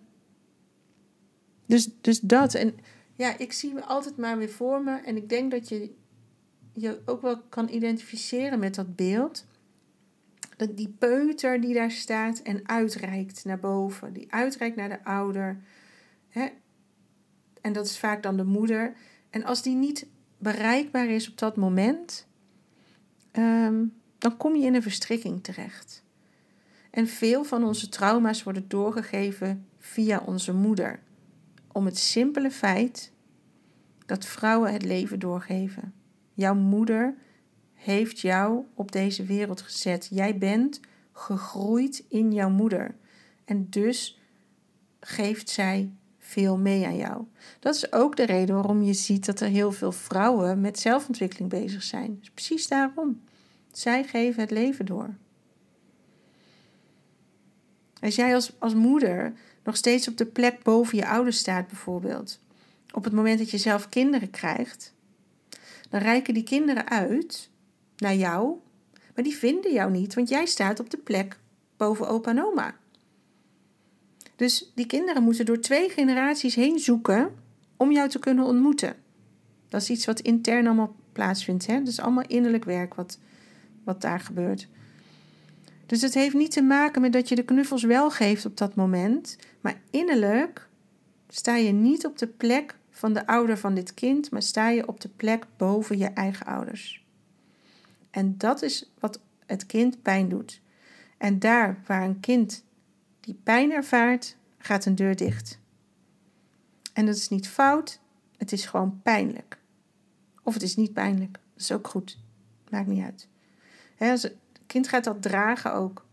dus, 1.66 1.88
dus 2.00 2.20
dat. 2.20 2.54
En 2.54 2.74
ja, 3.14 3.38
ik 3.38 3.52
zie 3.52 3.74
me 3.74 3.84
altijd 3.84 4.16
maar 4.16 4.38
weer 4.38 4.50
voor 4.50 4.82
me. 4.82 4.96
En 4.96 5.16
ik 5.16 5.28
denk 5.28 5.50
dat 5.50 5.68
je 5.68 5.94
je 6.72 7.00
ook 7.04 7.22
wel 7.22 7.40
kan 7.48 7.68
identificeren 7.68 8.58
met 8.58 8.74
dat 8.74 8.96
beeld. 8.96 9.46
Dat 10.56 10.76
die 10.76 10.94
peuter 10.98 11.60
die 11.60 11.74
daar 11.74 11.90
staat 11.90 12.38
en 12.38 12.68
uitreikt 12.68 13.44
naar 13.44 13.60
boven. 13.60 14.12
Die 14.12 14.32
uitreikt 14.32 14.76
naar 14.76 14.88
de 14.88 15.04
ouder. 15.04 15.62
Hè? 16.28 16.48
En 17.60 17.72
dat 17.72 17.86
is 17.86 17.98
vaak 17.98 18.22
dan 18.22 18.36
de 18.36 18.44
moeder. 18.44 18.94
En 19.30 19.44
als 19.44 19.62
die 19.62 19.74
niet 19.74 20.06
bereikbaar 20.38 21.08
is 21.08 21.30
op 21.30 21.38
dat 21.38 21.56
moment, 21.56 22.27
ehm, 23.30 23.84
dan 24.18 24.36
kom 24.36 24.56
je 24.56 24.66
in 24.66 24.74
een 24.74 24.82
verstrikking 24.82 25.42
terecht. 25.42 26.04
En 26.90 27.06
veel 27.06 27.44
van 27.44 27.64
onze 27.64 27.88
trauma's 27.88 28.42
worden 28.42 28.68
doorgegeven 28.68 29.66
via 29.78 30.22
onze 30.26 30.52
moeder. 30.52 31.00
Om 31.72 31.84
het 31.84 31.98
simpele 31.98 32.50
feit 32.50 33.12
dat 34.06 34.24
vrouwen 34.24 34.72
het 34.72 34.84
leven 34.84 35.18
doorgeven. 35.18 35.94
Jouw 36.34 36.54
moeder 36.54 37.14
heeft 37.74 38.20
jou 38.20 38.64
op 38.74 38.92
deze 38.92 39.24
wereld 39.24 39.60
gezet. 39.60 40.08
Jij 40.10 40.38
bent 40.38 40.80
gegroeid 41.12 42.04
in 42.08 42.32
jouw 42.32 42.50
moeder. 42.50 42.94
En 43.44 43.66
dus 43.70 44.20
geeft 45.00 45.50
zij 45.50 45.92
veel 46.28 46.56
mee 46.56 46.86
aan 46.86 46.96
jou. 46.96 47.24
Dat 47.58 47.74
is 47.74 47.92
ook 47.92 48.16
de 48.16 48.26
reden 48.26 48.54
waarom 48.54 48.82
je 48.82 48.92
ziet 48.92 49.26
dat 49.26 49.40
er 49.40 49.48
heel 49.48 49.72
veel 49.72 49.92
vrouwen 49.92 50.60
met 50.60 50.78
zelfontwikkeling 50.78 51.50
bezig 51.50 51.82
zijn. 51.82 52.16
Dus 52.20 52.30
precies 52.30 52.68
daarom. 52.68 53.22
Zij 53.72 54.04
geven 54.04 54.40
het 54.40 54.50
leven 54.50 54.86
door. 54.86 55.14
Als 58.00 58.14
jij 58.14 58.34
als, 58.34 58.52
als 58.58 58.74
moeder 58.74 59.32
nog 59.64 59.76
steeds 59.76 60.08
op 60.08 60.16
de 60.16 60.26
plek 60.26 60.62
boven 60.62 60.96
je 60.96 61.06
ouders 61.06 61.38
staat, 61.38 61.66
bijvoorbeeld, 61.66 62.40
op 62.92 63.04
het 63.04 63.12
moment 63.12 63.38
dat 63.38 63.50
je 63.50 63.58
zelf 63.58 63.88
kinderen 63.88 64.30
krijgt, 64.30 64.94
dan 65.90 66.00
reiken 66.00 66.34
die 66.34 66.42
kinderen 66.42 66.88
uit 66.88 67.50
naar 67.96 68.14
jou, 68.14 68.56
maar 69.14 69.24
die 69.24 69.36
vinden 69.36 69.72
jou 69.72 69.90
niet, 69.90 70.14
want 70.14 70.28
jij 70.28 70.46
staat 70.46 70.80
op 70.80 70.90
de 70.90 70.98
plek 70.98 71.38
boven 71.76 72.08
opa 72.08 72.30
en 72.30 72.44
oma. 72.44 72.74
Dus 74.38 74.72
die 74.74 74.86
kinderen 74.86 75.22
moeten 75.22 75.46
door 75.46 75.60
twee 75.60 75.88
generaties 75.88 76.54
heen 76.54 76.78
zoeken 76.78 77.34
om 77.76 77.92
jou 77.92 78.08
te 78.08 78.18
kunnen 78.18 78.44
ontmoeten. 78.44 78.96
Dat 79.68 79.80
is 79.80 79.90
iets 79.90 80.06
wat 80.06 80.20
intern 80.20 80.66
allemaal 80.66 80.94
plaatsvindt. 81.12 81.66
Hè? 81.66 81.78
Dat 81.78 81.88
is 81.88 82.00
allemaal 82.00 82.24
innerlijk 82.26 82.64
werk 82.64 82.94
wat, 82.94 83.18
wat 83.84 84.00
daar 84.00 84.20
gebeurt. 84.20 84.68
Dus 85.86 86.02
het 86.02 86.14
heeft 86.14 86.34
niet 86.34 86.50
te 86.50 86.62
maken 86.62 87.00
met 87.00 87.12
dat 87.12 87.28
je 87.28 87.34
de 87.34 87.44
knuffels 87.44 87.82
wel 87.82 88.10
geeft 88.10 88.44
op 88.44 88.56
dat 88.56 88.74
moment, 88.74 89.36
maar 89.60 89.80
innerlijk 89.90 90.68
sta 91.28 91.56
je 91.56 91.72
niet 91.72 92.06
op 92.06 92.18
de 92.18 92.26
plek 92.26 92.76
van 92.90 93.12
de 93.12 93.26
ouder 93.26 93.58
van 93.58 93.74
dit 93.74 93.94
kind, 93.94 94.30
maar 94.30 94.42
sta 94.42 94.68
je 94.68 94.88
op 94.88 95.00
de 95.00 95.10
plek 95.16 95.46
boven 95.56 95.98
je 95.98 96.06
eigen 96.06 96.46
ouders. 96.46 97.04
En 98.10 98.34
dat 98.36 98.62
is 98.62 98.90
wat 98.98 99.20
het 99.46 99.66
kind 99.66 100.02
pijn 100.02 100.28
doet. 100.28 100.60
En 101.16 101.38
daar 101.38 101.82
waar 101.86 102.04
een 102.04 102.20
kind 102.20 102.64
die 103.28 103.40
pijn 103.42 103.72
ervaart, 103.72 104.36
gaat 104.58 104.84
een 104.84 104.94
deur 104.94 105.16
dicht. 105.16 105.58
En 106.92 107.06
dat 107.06 107.16
is 107.16 107.28
niet 107.28 107.48
fout, 107.48 108.00
het 108.36 108.52
is 108.52 108.66
gewoon 108.66 109.00
pijnlijk. 109.02 109.58
Of 110.42 110.54
het 110.54 110.62
is 110.62 110.76
niet 110.76 110.92
pijnlijk, 110.92 111.32
dat 111.32 111.62
is 111.62 111.72
ook 111.72 111.88
goed. 111.88 112.18
Maakt 112.68 112.86
niet 112.86 113.04
uit. 113.04 113.28
het 113.96 114.36
kind 114.66 114.88
gaat 114.88 115.04
dat 115.04 115.22
dragen 115.22 115.74
ook. 115.74 116.06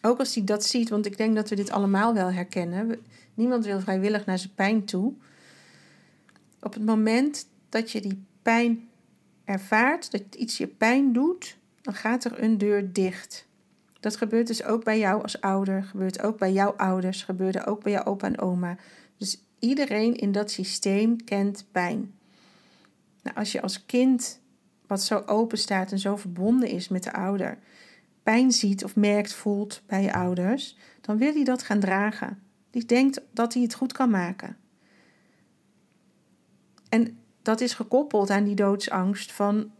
Ook 0.00 0.18
als 0.18 0.34
hij 0.34 0.44
dat 0.44 0.64
ziet, 0.64 0.88
want 0.88 1.06
ik 1.06 1.16
denk 1.16 1.34
dat 1.34 1.48
we 1.48 1.56
dit 1.56 1.70
allemaal 1.70 2.14
wel 2.14 2.32
herkennen. 2.32 3.06
Niemand 3.34 3.64
wil 3.64 3.80
vrijwillig 3.80 4.26
naar 4.26 4.38
zijn 4.38 4.54
pijn 4.54 4.84
toe. 4.84 5.14
Op 6.60 6.74
het 6.74 6.84
moment 6.84 7.46
dat 7.68 7.90
je 7.90 8.00
die 8.00 8.24
pijn 8.42 8.88
ervaart, 9.44 10.10
dat 10.10 10.34
iets 10.34 10.58
je 10.58 10.66
pijn 10.66 11.12
doet, 11.12 11.58
dan 11.80 11.94
gaat 11.94 12.24
er 12.24 12.42
een 12.42 12.58
deur 12.58 12.92
dicht. 12.92 13.50
Dat 14.02 14.16
gebeurt 14.16 14.46
dus 14.46 14.64
ook 14.64 14.84
bij 14.84 14.98
jou 14.98 15.22
als 15.22 15.40
ouder, 15.40 15.84
gebeurt 15.84 16.22
ook 16.22 16.38
bij 16.38 16.52
jouw 16.52 16.70
ouders, 16.70 17.22
gebeurde 17.22 17.66
ook 17.66 17.82
bij 17.82 17.92
jouw 17.92 18.04
opa 18.04 18.26
en 18.26 18.38
oma. 18.38 18.76
Dus 19.16 19.42
iedereen 19.58 20.14
in 20.14 20.32
dat 20.32 20.50
systeem 20.50 21.24
kent 21.24 21.66
pijn. 21.70 22.14
Nou, 23.22 23.36
als 23.36 23.52
je 23.52 23.62
als 23.62 23.86
kind, 23.86 24.40
wat 24.86 25.02
zo 25.02 25.22
open 25.26 25.58
staat 25.58 25.92
en 25.92 25.98
zo 25.98 26.16
verbonden 26.16 26.68
is 26.68 26.88
met 26.88 27.02
de 27.02 27.12
ouder, 27.12 27.58
pijn 28.22 28.52
ziet 28.52 28.84
of 28.84 28.96
merkt, 28.96 29.32
voelt 29.32 29.82
bij 29.86 30.02
je 30.02 30.12
ouders, 30.12 30.78
dan 31.00 31.18
wil 31.18 31.32
hij 31.32 31.44
dat 31.44 31.62
gaan 31.62 31.80
dragen. 31.80 32.42
Die 32.70 32.84
denkt 32.84 33.20
dat 33.32 33.54
hij 33.54 33.62
het 33.62 33.74
goed 33.74 33.92
kan 33.92 34.10
maken. 34.10 34.56
En 36.88 37.18
dat 37.42 37.60
is 37.60 37.74
gekoppeld 37.74 38.30
aan 38.30 38.44
die 38.44 38.54
doodsangst 38.54 39.32
van 39.32 39.70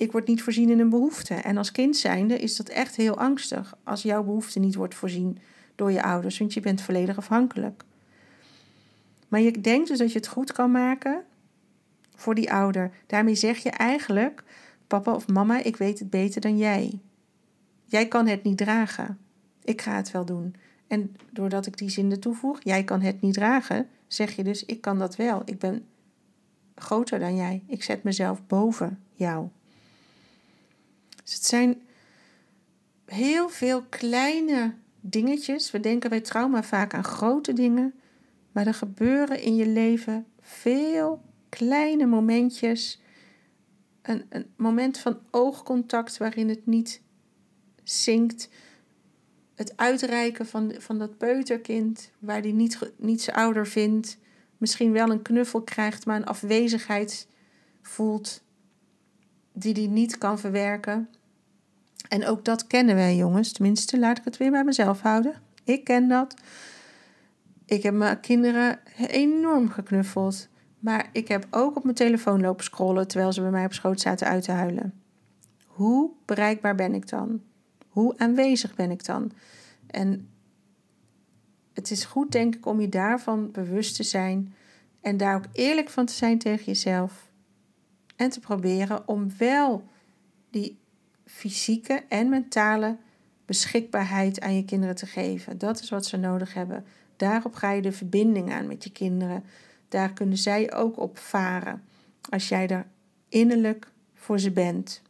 ik 0.00 0.12
word 0.12 0.26
niet 0.26 0.42
voorzien 0.42 0.70
in 0.70 0.80
een 0.80 0.88
behoefte. 0.88 1.34
En 1.34 1.56
als 1.56 1.72
kind 1.72 1.96
zijnde 1.96 2.38
is 2.38 2.56
dat 2.56 2.68
echt 2.68 2.96
heel 2.96 3.18
angstig 3.18 3.74
als 3.84 4.02
jouw 4.02 4.22
behoefte 4.22 4.58
niet 4.58 4.74
wordt 4.74 4.94
voorzien 4.94 5.38
door 5.74 5.92
je 5.92 6.02
ouders, 6.02 6.38
want 6.38 6.54
je 6.54 6.60
bent 6.60 6.80
volledig 6.80 7.16
afhankelijk. 7.16 7.84
Maar 9.28 9.40
je 9.40 9.60
denkt 9.60 9.88
dus 9.88 9.98
dat 9.98 10.12
je 10.12 10.18
het 10.18 10.26
goed 10.26 10.52
kan 10.52 10.70
maken 10.70 11.22
voor 12.14 12.34
die 12.34 12.52
ouder. 12.52 12.90
Daarmee 13.06 13.34
zeg 13.34 13.58
je 13.58 13.70
eigenlijk: 13.70 14.42
papa 14.86 15.14
of 15.14 15.28
mama, 15.28 15.62
ik 15.62 15.76
weet 15.76 15.98
het 15.98 16.10
beter 16.10 16.40
dan 16.40 16.58
jij. 16.58 17.00
Jij 17.84 18.08
kan 18.08 18.26
het 18.26 18.42
niet 18.42 18.58
dragen. 18.58 19.18
Ik 19.62 19.82
ga 19.82 19.96
het 19.96 20.10
wel 20.10 20.24
doen. 20.24 20.54
En 20.86 21.16
doordat 21.32 21.66
ik 21.66 21.78
die 21.78 21.90
zin 21.90 22.10
er 22.10 22.18
toevoeg, 22.18 22.58
jij 22.62 22.84
kan 22.84 23.00
het 23.00 23.20
niet 23.20 23.34
dragen, 23.34 23.88
zeg 24.06 24.36
je 24.36 24.44
dus: 24.44 24.64
ik 24.64 24.80
kan 24.80 24.98
dat 24.98 25.16
wel. 25.16 25.42
Ik 25.44 25.58
ben 25.58 25.86
groter 26.74 27.18
dan 27.18 27.36
jij. 27.36 27.62
Ik 27.66 27.82
zet 27.82 28.02
mezelf 28.02 28.46
boven 28.46 28.98
jou. 29.12 29.48
Dus 31.30 31.38
het 31.38 31.48
zijn 31.48 31.82
heel 33.04 33.48
veel 33.48 33.82
kleine 33.82 34.74
dingetjes. 35.00 35.70
We 35.70 35.80
denken 35.80 36.10
bij 36.10 36.20
trauma 36.20 36.62
vaak 36.62 36.94
aan 36.94 37.04
grote 37.04 37.52
dingen. 37.52 37.94
Maar 38.52 38.66
er 38.66 38.74
gebeuren 38.74 39.42
in 39.42 39.56
je 39.56 39.66
leven 39.66 40.26
veel 40.40 41.22
kleine 41.48 42.06
momentjes. 42.06 43.00
Een, 44.02 44.26
een 44.28 44.46
moment 44.56 44.98
van 44.98 45.18
oogcontact 45.30 46.16
waarin 46.16 46.48
het 46.48 46.66
niet 46.66 47.02
zinkt. 47.82 48.48
Het 49.54 49.76
uitreiken 49.76 50.46
van, 50.46 50.74
van 50.78 50.98
dat 50.98 51.18
peuterkind, 51.18 52.10
waar 52.18 52.42
die 52.42 52.54
niet, 52.54 52.92
niet 52.96 53.22
zijn 53.22 53.36
ouder 53.36 53.66
vindt. 53.66 54.18
Misschien 54.58 54.92
wel 54.92 55.10
een 55.10 55.22
knuffel 55.22 55.62
krijgt, 55.62 56.06
maar 56.06 56.16
een 56.16 56.26
afwezigheid 56.26 57.28
voelt 57.82 58.42
die 59.52 59.74
die 59.74 59.88
niet 59.88 60.18
kan 60.18 60.38
verwerken. 60.38 61.08
En 62.10 62.26
ook 62.26 62.44
dat 62.44 62.66
kennen 62.66 62.94
wij, 62.94 63.16
jongens. 63.16 63.52
Tenminste, 63.52 63.98
laat 63.98 64.18
ik 64.18 64.24
het 64.24 64.36
weer 64.36 64.50
bij 64.50 64.64
mezelf 64.64 65.00
houden. 65.00 65.34
Ik 65.64 65.84
ken 65.84 66.08
dat. 66.08 66.34
Ik 67.64 67.82
heb 67.82 67.94
mijn 67.94 68.20
kinderen 68.20 68.80
enorm 68.96 69.68
geknuffeld. 69.68 70.48
Maar 70.78 71.08
ik 71.12 71.28
heb 71.28 71.46
ook 71.50 71.76
op 71.76 71.82
mijn 71.84 71.96
telefoon 71.96 72.40
lopen 72.40 72.64
scrollen 72.64 73.08
terwijl 73.08 73.32
ze 73.32 73.40
bij 73.40 73.50
mij 73.50 73.64
op 73.64 73.72
schoot 73.72 74.00
zaten 74.00 74.26
uit 74.26 74.42
te 74.42 74.52
huilen. 74.52 75.02
Hoe 75.66 76.10
bereikbaar 76.24 76.74
ben 76.74 76.94
ik 76.94 77.08
dan? 77.08 77.42
Hoe 77.88 78.18
aanwezig 78.18 78.74
ben 78.74 78.90
ik 78.90 79.04
dan? 79.04 79.32
En 79.86 80.28
het 81.72 81.90
is 81.90 82.04
goed, 82.04 82.32
denk 82.32 82.54
ik, 82.54 82.66
om 82.66 82.80
je 82.80 82.88
daarvan 82.88 83.50
bewust 83.50 83.96
te 83.96 84.02
zijn 84.02 84.54
en 85.00 85.16
daar 85.16 85.36
ook 85.36 85.46
eerlijk 85.52 85.88
van 85.88 86.06
te 86.06 86.12
zijn 86.12 86.38
tegen 86.38 86.64
jezelf. 86.64 87.28
En 88.16 88.30
te 88.30 88.40
proberen 88.40 89.08
om 89.08 89.28
wel 89.38 89.84
die 90.50 90.78
fysieke 91.34 92.04
en 92.08 92.28
mentale 92.28 92.96
beschikbaarheid 93.46 94.40
aan 94.40 94.54
je 94.54 94.64
kinderen 94.64 94.94
te 94.94 95.06
geven. 95.06 95.58
Dat 95.58 95.80
is 95.80 95.90
wat 95.90 96.06
ze 96.06 96.16
nodig 96.16 96.54
hebben. 96.54 96.84
Daarop 97.16 97.54
ga 97.54 97.70
je 97.70 97.82
de 97.82 97.92
verbinding 97.92 98.52
aan 98.52 98.66
met 98.66 98.84
je 98.84 98.90
kinderen. 98.90 99.44
Daar 99.88 100.12
kunnen 100.12 100.36
zij 100.36 100.74
ook 100.74 100.98
op 100.98 101.18
varen 101.18 101.82
als 102.28 102.48
jij 102.48 102.68
er 102.68 102.86
innerlijk 103.28 103.90
voor 104.14 104.38
ze 104.38 104.50
bent. 104.50 105.02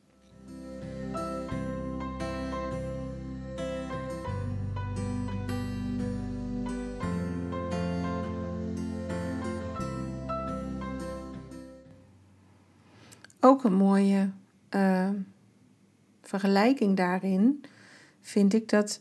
Ook 13.41 13.65
een 13.65 13.75
mooie 13.75 14.31
uh, 14.71 15.09
vergelijking 16.31 16.97
daarin 16.97 17.65
vind 18.21 18.55
ik 18.55 18.69
dat 18.69 19.01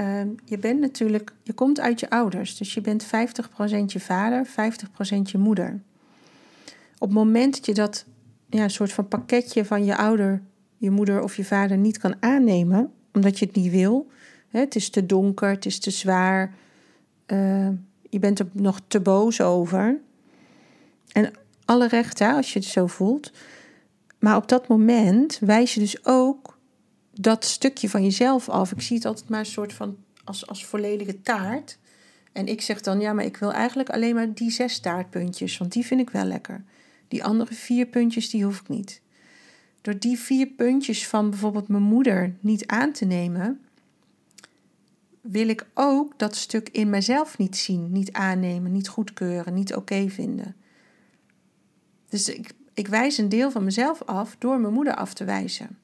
uh, 0.00 0.20
je 0.44 0.58
bent 0.58 0.80
natuurlijk, 0.80 1.32
je 1.42 1.52
komt 1.52 1.80
uit 1.80 2.00
je 2.00 2.10
ouders, 2.10 2.56
dus 2.56 2.74
je 2.74 2.80
bent 2.80 3.06
50% 3.06 3.08
je 3.86 4.00
vader, 4.00 4.46
50% 4.46 4.50
je 5.22 5.38
moeder. 5.38 5.80
Op 6.98 7.08
het 7.08 7.16
moment 7.16 7.54
dat 7.54 7.66
je 7.66 7.74
dat 7.74 8.04
ja, 8.48 8.68
soort 8.68 8.92
van 8.92 9.08
pakketje 9.08 9.64
van 9.64 9.84
je 9.84 9.96
ouder, 9.96 10.42
je 10.76 10.90
moeder 10.90 11.22
of 11.22 11.36
je 11.36 11.44
vader 11.44 11.76
niet 11.76 11.98
kan 11.98 12.14
aannemen, 12.20 12.92
omdat 13.12 13.38
je 13.38 13.46
het 13.46 13.54
niet 13.54 13.70
wil, 13.70 14.10
hè, 14.48 14.60
het 14.60 14.74
is 14.74 14.90
te 14.90 15.06
donker, 15.06 15.48
het 15.48 15.66
is 15.66 15.78
te 15.78 15.90
zwaar, 15.90 16.54
uh, 17.26 17.68
je 18.10 18.18
bent 18.18 18.38
er 18.38 18.48
nog 18.52 18.80
te 18.86 19.00
boos 19.00 19.40
over. 19.40 20.00
En 21.12 21.30
alle 21.64 21.88
recht, 21.88 22.18
hè, 22.18 22.32
als 22.32 22.52
je 22.52 22.58
het 22.58 22.68
zo 22.68 22.86
voelt. 22.86 23.32
Maar 24.18 24.36
op 24.36 24.48
dat 24.48 24.68
moment 24.68 25.38
wijs 25.38 25.74
je 25.74 25.80
dus 25.80 26.04
ook 26.06 26.57
dat 27.20 27.44
stukje 27.44 27.88
van 27.88 28.02
jezelf 28.02 28.48
af. 28.48 28.72
Ik 28.72 28.80
zie 28.80 28.96
het 28.96 29.04
altijd 29.04 29.28
maar 29.28 29.38
een 29.38 29.46
soort 29.46 29.72
van 29.72 29.96
als, 30.24 30.46
als 30.46 30.64
volledige 30.64 31.20
taart. 31.20 31.78
En 32.32 32.46
ik 32.46 32.60
zeg 32.60 32.80
dan, 32.80 33.00
ja, 33.00 33.12
maar 33.12 33.24
ik 33.24 33.36
wil 33.36 33.52
eigenlijk 33.52 33.88
alleen 33.88 34.14
maar 34.14 34.34
die 34.34 34.50
zes 34.50 34.78
taartpuntjes, 34.78 35.58
want 35.58 35.72
die 35.72 35.86
vind 35.86 36.00
ik 36.00 36.10
wel 36.10 36.24
lekker. 36.24 36.64
Die 37.08 37.24
andere 37.24 37.54
vier 37.54 37.86
puntjes, 37.86 38.30
die 38.30 38.44
hoef 38.44 38.60
ik 38.60 38.68
niet. 38.68 39.00
Door 39.80 39.98
die 39.98 40.18
vier 40.18 40.46
puntjes 40.46 41.06
van 41.06 41.30
bijvoorbeeld 41.30 41.68
mijn 41.68 41.82
moeder 41.82 42.34
niet 42.40 42.66
aan 42.66 42.92
te 42.92 43.04
nemen, 43.04 43.60
wil 45.20 45.48
ik 45.48 45.66
ook 45.74 46.18
dat 46.18 46.36
stuk 46.36 46.68
in 46.68 46.90
mezelf 46.90 47.38
niet 47.38 47.56
zien, 47.56 47.92
niet 47.92 48.12
aannemen, 48.12 48.72
niet 48.72 48.88
goedkeuren, 48.88 49.54
niet 49.54 49.74
oké 49.74 50.08
vinden. 50.08 50.56
Dus 52.08 52.28
ik, 52.28 52.50
ik 52.74 52.88
wijs 52.88 53.18
een 53.18 53.28
deel 53.28 53.50
van 53.50 53.64
mezelf 53.64 54.02
af 54.02 54.36
door 54.38 54.60
mijn 54.60 54.72
moeder 54.72 54.94
af 54.94 55.14
te 55.14 55.24
wijzen, 55.24 55.78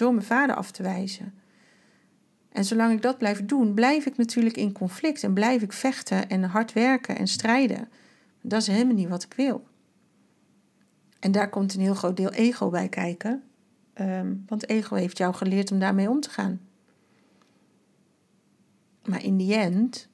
door 0.00 0.14
mijn 0.14 0.26
vader 0.26 0.56
af 0.56 0.70
te 0.70 0.82
wijzen. 0.82 1.34
En 2.52 2.64
zolang 2.64 2.92
ik 2.92 3.02
dat 3.02 3.18
blijf 3.18 3.44
doen, 3.44 3.74
blijf 3.74 4.06
ik 4.06 4.16
natuurlijk 4.16 4.56
in 4.56 4.72
conflict 4.72 5.22
en 5.22 5.34
blijf 5.34 5.62
ik 5.62 5.72
vechten 5.72 6.28
en 6.28 6.42
hard 6.42 6.72
werken 6.72 7.16
en 7.16 7.26
strijden. 7.26 7.88
Dat 8.40 8.60
is 8.60 8.66
helemaal 8.66 8.94
niet 8.94 9.08
wat 9.08 9.22
ik 9.22 9.34
wil. 9.34 9.66
En 11.20 11.32
daar 11.32 11.50
komt 11.50 11.74
een 11.74 11.80
heel 11.80 11.94
groot 11.94 12.16
deel 12.16 12.30
ego 12.30 12.68
bij 12.70 12.88
kijken. 12.88 13.42
Um, 13.94 14.44
want 14.46 14.68
ego 14.68 14.94
heeft 14.94 15.18
jou 15.18 15.34
geleerd 15.34 15.72
om 15.72 15.78
daarmee 15.78 16.10
om 16.10 16.20
te 16.20 16.30
gaan. 16.30 16.60
Maar 19.04 19.24
in 19.24 19.36
die 19.36 19.54
end 19.54 20.08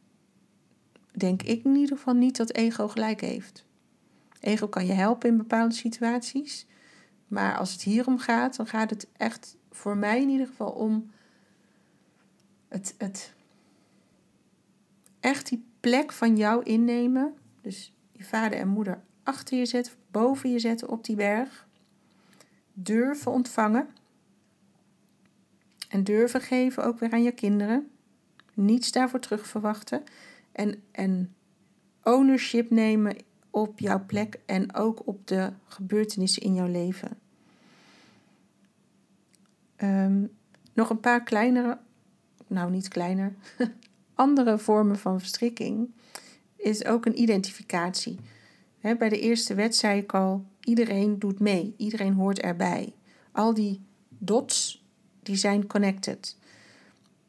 denk 1.13 1.43
ik 1.43 1.65
in 1.65 1.77
ieder 1.77 1.97
geval 1.97 2.15
niet 2.15 2.37
dat 2.37 2.53
ego 2.53 2.89
gelijk 2.89 3.21
heeft. 3.21 3.65
Ego 4.41 4.69
kan 4.69 4.87
je 4.87 4.93
helpen 4.93 5.29
in 5.29 5.37
bepaalde 5.37 5.75
situaties. 5.75 6.67
Maar 7.27 7.57
als 7.57 7.73
het 7.73 7.83
hierom 7.83 8.19
gaat, 8.19 8.57
dan 8.57 8.67
gaat 8.67 8.91
het 8.91 9.09
echt 9.17 9.57
voor 9.77 9.97
mij 9.97 10.23
in 10.23 10.29
ieder 10.29 10.47
geval 10.47 10.71
om 10.71 11.11
het, 12.69 12.95
het 12.99 13.35
echt 15.21 15.49
die 15.49 15.65
plek 15.81 16.13
van 16.13 16.37
jou 16.37 16.63
innemen. 16.63 17.35
Dus 17.61 17.93
je 18.13 18.25
vader 18.25 18.59
en 18.59 18.69
moeder 18.69 19.03
achter 19.23 19.59
je 19.59 19.67
zetten, 19.67 19.93
boven 20.11 20.51
je 20.51 20.59
zetten 20.59 20.89
op 20.89 21.05
die 21.05 21.17
berg. 21.17 21.67
Durven 22.73 23.33
ontvangen. 23.33 23.89
En 25.89 26.05
durven 26.05 26.41
geven 26.41 26.85
ook 26.85 26.99
weer 26.99 27.13
aan 27.13 27.23
je 27.23 27.33
kinderen. 27.33 27.91
Niets 28.55 28.93
daarvoor 28.93 29.21
terug 29.21 29.47
verwachten. 29.47 30.03
En, 30.53 30.83
en 30.91 31.35
ownership 32.03 32.71
nemen 32.71 33.17
op 33.51 33.79
jouw 33.79 34.05
plek 34.07 34.39
en 34.47 34.75
ook 34.75 35.07
op 35.07 35.27
de 35.27 35.53
gebeurtenissen 35.65 36.43
in 36.43 36.55
jouw 36.55 36.71
leven. 36.71 37.19
Ehm, 39.77 40.25
nog 40.73 40.91
een 40.91 41.01
paar 41.01 41.23
kleinere, 41.23 41.79
nou 42.47 42.71
niet 42.71 42.89
kleiner, 42.89 43.35
andere 44.15 44.59
vormen 44.59 44.99
van 44.99 45.19
verstrikking 45.19 45.91
is 46.57 46.85
ook 46.85 47.07
een 47.07 47.21
identificatie. 47.21 48.19
bij 48.81 49.09
de 49.09 49.21
eerste 49.21 49.55
wet 49.55 49.77
zei 49.77 50.01
ik 50.01 50.15
al, 50.15 50.45
iedereen 50.61 51.19
doet 51.19 51.41
mee, 51.41 51.75
iedereen 51.77 52.13
hoort 52.13 52.39
erbij. 52.39 52.95
Al 53.33 53.55
die 53.55 53.81
dots, 54.09 54.85
die 55.23 55.37
zijn 55.37 55.67
connected. 55.67 56.37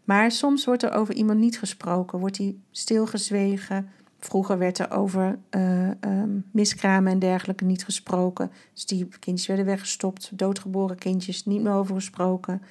Maar 0.04 0.32
soms 0.32 0.66
wordt 0.66 0.84
er 0.84 0.92
over 0.92 1.14
iemand 1.14 1.40
niet 1.40 1.60
gesproken, 1.60 2.20
wordt 2.20 2.38
hij 2.38 2.56
stilgezwegen, 2.72 3.90
Vroeger 4.20 4.58
werd 4.58 4.80
er 4.80 4.92
over 4.92 5.40
uh, 5.52 5.90
um, 6.02 6.46
miskramen 6.52 7.12
en 7.12 7.20
dergelijke 7.20 7.66
niet 7.66 7.84
gesproken. 7.84 8.52
Dus 8.74 8.86
die 8.86 9.08
kindjes 9.20 9.48
werden 9.48 9.66
weggestopt, 9.66 10.30
doodgeboren 10.34 10.98
kindjes, 10.98 11.46
niet 11.46 11.62
meer 11.62 11.74
over 11.74 11.96
gesproken. 11.96 12.62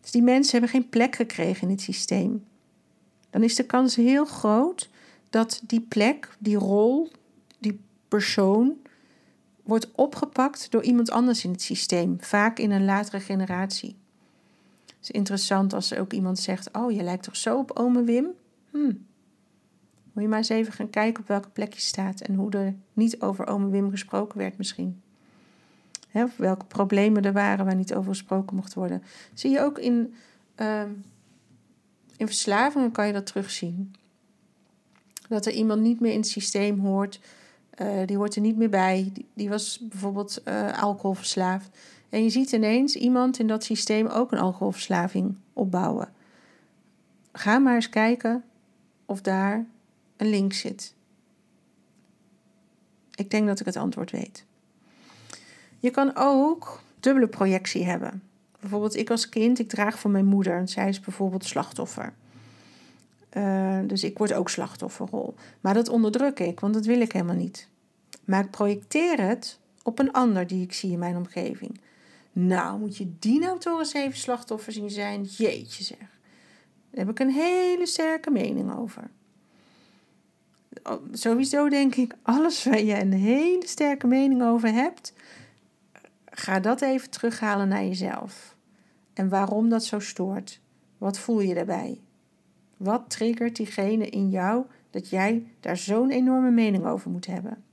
Dus 0.00 0.10
die 0.10 0.22
mensen 0.22 0.52
hebben 0.52 0.70
geen 0.70 0.88
plek 0.88 1.16
gekregen 1.16 1.62
in 1.62 1.74
het 1.74 1.80
systeem. 1.80 2.44
Dan 3.30 3.42
is 3.42 3.54
de 3.54 3.64
kans 3.64 3.96
heel 3.96 4.24
groot 4.24 4.88
dat 5.30 5.62
die 5.66 5.80
plek, 5.80 6.28
die 6.38 6.56
rol, 6.56 7.10
die 7.58 7.80
persoon 8.08 8.76
wordt 9.62 9.90
opgepakt 9.94 10.70
door 10.70 10.82
iemand 10.82 11.10
anders 11.10 11.44
in 11.44 11.50
het 11.50 11.62
systeem, 11.62 12.16
vaak 12.20 12.58
in 12.58 12.70
een 12.70 12.84
latere 12.84 13.20
generatie. 13.20 13.96
Het 14.86 14.96
is 15.02 15.10
interessant 15.10 15.72
als 15.72 15.94
ook 15.94 16.12
iemand 16.12 16.38
zegt: 16.38 16.72
Oh, 16.72 16.92
je 16.92 17.02
lijkt 17.02 17.22
toch 17.22 17.36
zo 17.36 17.58
op 17.58 17.70
ome 17.78 18.02
Wim? 18.02 18.26
Hm, 18.70 18.92
moet 20.12 20.22
je 20.22 20.28
maar 20.28 20.38
eens 20.38 20.48
even 20.48 20.72
gaan 20.72 20.90
kijken 20.90 21.22
op 21.22 21.28
welke 21.28 21.48
plek 21.48 21.72
je 21.72 21.80
staat 21.80 22.20
en 22.20 22.34
hoe 22.34 22.50
er 22.50 22.74
niet 22.92 23.20
over 23.20 23.46
ome 23.46 23.68
Wim 23.68 23.90
gesproken 23.90 24.38
werd 24.38 24.58
misschien. 24.58 25.00
of 26.12 26.36
welke 26.36 26.64
problemen 26.64 27.24
er 27.24 27.32
waren 27.32 27.64
waar 27.64 27.74
niet 27.74 27.94
over 27.94 28.10
gesproken 28.10 28.56
mocht 28.56 28.74
worden. 28.74 29.02
Zie 29.34 29.50
je 29.50 29.60
ook 29.60 29.78
in, 29.78 30.14
uh, 30.56 30.82
in 32.16 32.26
verslavingen 32.26 32.92
kan 32.92 33.06
je 33.06 33.12
dat 33.12 33.26
terugzien. 33.26 33.94
Dat 35.28 35.46
er 35.46 35.52
iemand 35.52 35.80
niet 35.80 36.00
meer 36.00 36.12
in 36.12 36.18
het 36.18 36.28
systeem 36.28 36.78
hoort, 36.78 37.20
uh, 37.82 38.06
die 38.06 38.16
hoort 38.16 38.34
er 38.34 38.40
niet 38.40 38.56
meer 38.56 38.70
bij. 38.70 39.10
Die, 39.12 39.26
die 39.34 39.48
was 39.48 39.78
bijvoorbeeld 39.82 40.42
uh, 40.44 40.82
alcoholverslaafd. 40.82 41.68
En 42.08 42.22
je 42.22 42.30
ziet 42.30 42.52
ineens 42.52 42.96
iemand 42.96 43.38
in 43.38 43.46
dat 43.46 43.64
systeem 43.64 44.06
ook 44.06 44.32
een 44.32 44.38
alcoholverslaving 44.38 45.36
opbouwen. 45.52 46.08
Ga 47.32 47.58
maar 47.58 47.74
eens 47.74 47.88
kijken 47.88 48.44
of 49.04 49.20
daar 49.20 49.66
een 50.20 50.28
link 50.28 50.52
zit? 50.52 50.94
Ik 53.14 53.30
denk 53.30 53.46
dat 53.46 53.60
ik 53.60 53.66
het 53.66 53.76
antwoord 53.76 54.10
weet. 54.10 54.44
Je 55.78 55.90
kan 55.90 56.12
ook 56.14 56.82
dubbele 57.00 57.28
projectie 57.28 57.84
hebben. 57.84 58.22
Bijvoorbeeld, 58.60 58.96
ik 58.96 59.10
als 59.10 59.28
kind, 59.28 59.58
ik 59.58 59.68
draag 59.68 59.98
voor 59.98 60.10
mijn 60.10 60.24
moeder. 60.24 60.56
En 60.56 60.68
zij 60.68 60.88
is 60.88 61.00
bijvoorbeeld 61.00 61.44
slachtoffer. 61.44 62.12
Uh, 63.32 63.78
dus 63.86 64.04
ik 64.04 64.18
word 64.18 64.32
ook 64.32 64.50
slachtofferrol. 64.50 65.34
Maar 65.60 65.74
dat 65.74 65.88
onderdruk 65.88 66.40
ik, 66.40 66.60
want 66.60 66.74
dat 66.74 66.84
wil 66.84 67.00
ik 67.00 67.12
helemaal 67.12 67.36
niet. 67.36 67.68
Maar 68.24 68.44
ik 68.44 68.50
projecteer 68.50 69.20
het 69.20 69.58
op 69.82 69.98
een 69.98 70.12
ander 70.12 70.46
die 70.46 70.62
ik 70.62 70.72
zie 70.72 70.92
in 70.92 70.98
mijn 70.98 71.16
omgeving. 71.16 71.80
Nou, 72.32 72.78
moet 72.78 72.96
je 72.96 73.12
die 73.18 73.38
nou 73.38 73.58
toch 73.58 73.78
eens 73.78 73.94
even 73.94 74.18
slachtoffer 74.18 74.72
zien 74.72 74.90
zijn? 74.90 75.22
Jeetje 75.22 75.84
zeg. 75.84 75.98
Daar 76.90 77.06
heb 77.06 77.08
ik 77.08 77.18
een 77.18 77.30
hele 77.30 77.86
sterke 77.86 78.30
mening 78.30 78.76
over 78.76 79.10
sowieso 81.12 81.68
denk 81.68 81.94
ik, 81.94 82.14
alles 82.22 82.64
waar 82.64 82.82
je 82.82 83.00
een 83.00 83.12
hele 83.12 83.66
sterke 83.66 84.06
mening 84.06 84.42
over 84.42 84.72
hebt, 84.72 85.12
ga 86.30 86.60
dat 86.60 86.80
even 86.80 87.10
terughalen 87.10 87.68
naar 87.68 87.84
jezelf. 87.84 88.56
En 89.12 89.28
waarom 89.28 89.68
dat 89.68 89.84
zo 89.84 89.98
stoort. 89.98 90.60
Wat 90.98 91.18
voel 91.18 91.40
je 91.40 91.54
daarbij? 91.54 92.00
Wat 92.76 93.10
triggert 93.10 93.56
diegene 93.56 94.08
in 94.08 94.30
jou 94.30 94.64
dat 94.90 95.08
jij 95.08 95.46
daar 95.60 95.76
zo'n 95.76 96.10
enorme 96.10 96.50
mening 96.50 96.86
over 96.86 97.10
moet 97.10 97.26
hebben? 97.26 97.64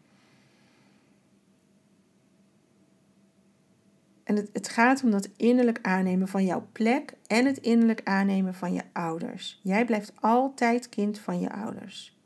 En 4.23 4.35
het, 4.35 4.49
het 4.53 4.69
gaat 4.69 5.03
om 5.03 5.11
dat 5.11 5.29
innerlijk 5.37 5.79
aannemen 5.81 6.27
van 6.27 6.45
jouw 6.45 6.67
plek 6.71 7.13
en 7.27 7.45
het 7.45 7.57
innerlijk 7.57 8.01
aannemen 8.03 8.53
van 8.53 8.73
je 8.73 8.81
ouders. 8.93 9.59
Jij 9.63 9.85
blijft 9.85 10.13
altijd 10.19 10.89
kind 10.89 11.19
van 11.19 11.39
je 11.39 11.51
ouders. 11.51 12.16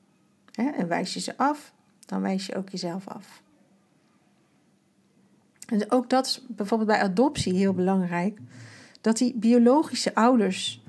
En 0.51 0.87
wijs 0.87 1.13
je 1.13 1.19
ze 1.19 1.37
af, 1.37 1.73
dan 2.05 2.21
wijs 2.21 2.45
je 2.45 2.55
ook 2.55 2.69
jezelf 2.69 3.07
af. 3.07 3.43
En 5.65 5.91
ook 5.91 6.09
dat 6.09 6.25
is 6.25 6.45
bijvoorbeeld 6.47 6.89
bij 6.89 7.01
adoptie 7.01 7.53
heel 7.53 7.73
belangrijk, 7.73 8.39
dat 9.01 9.17
die 9.17 9.35
biologische 9.35 10.15
ouders 10.15 10.83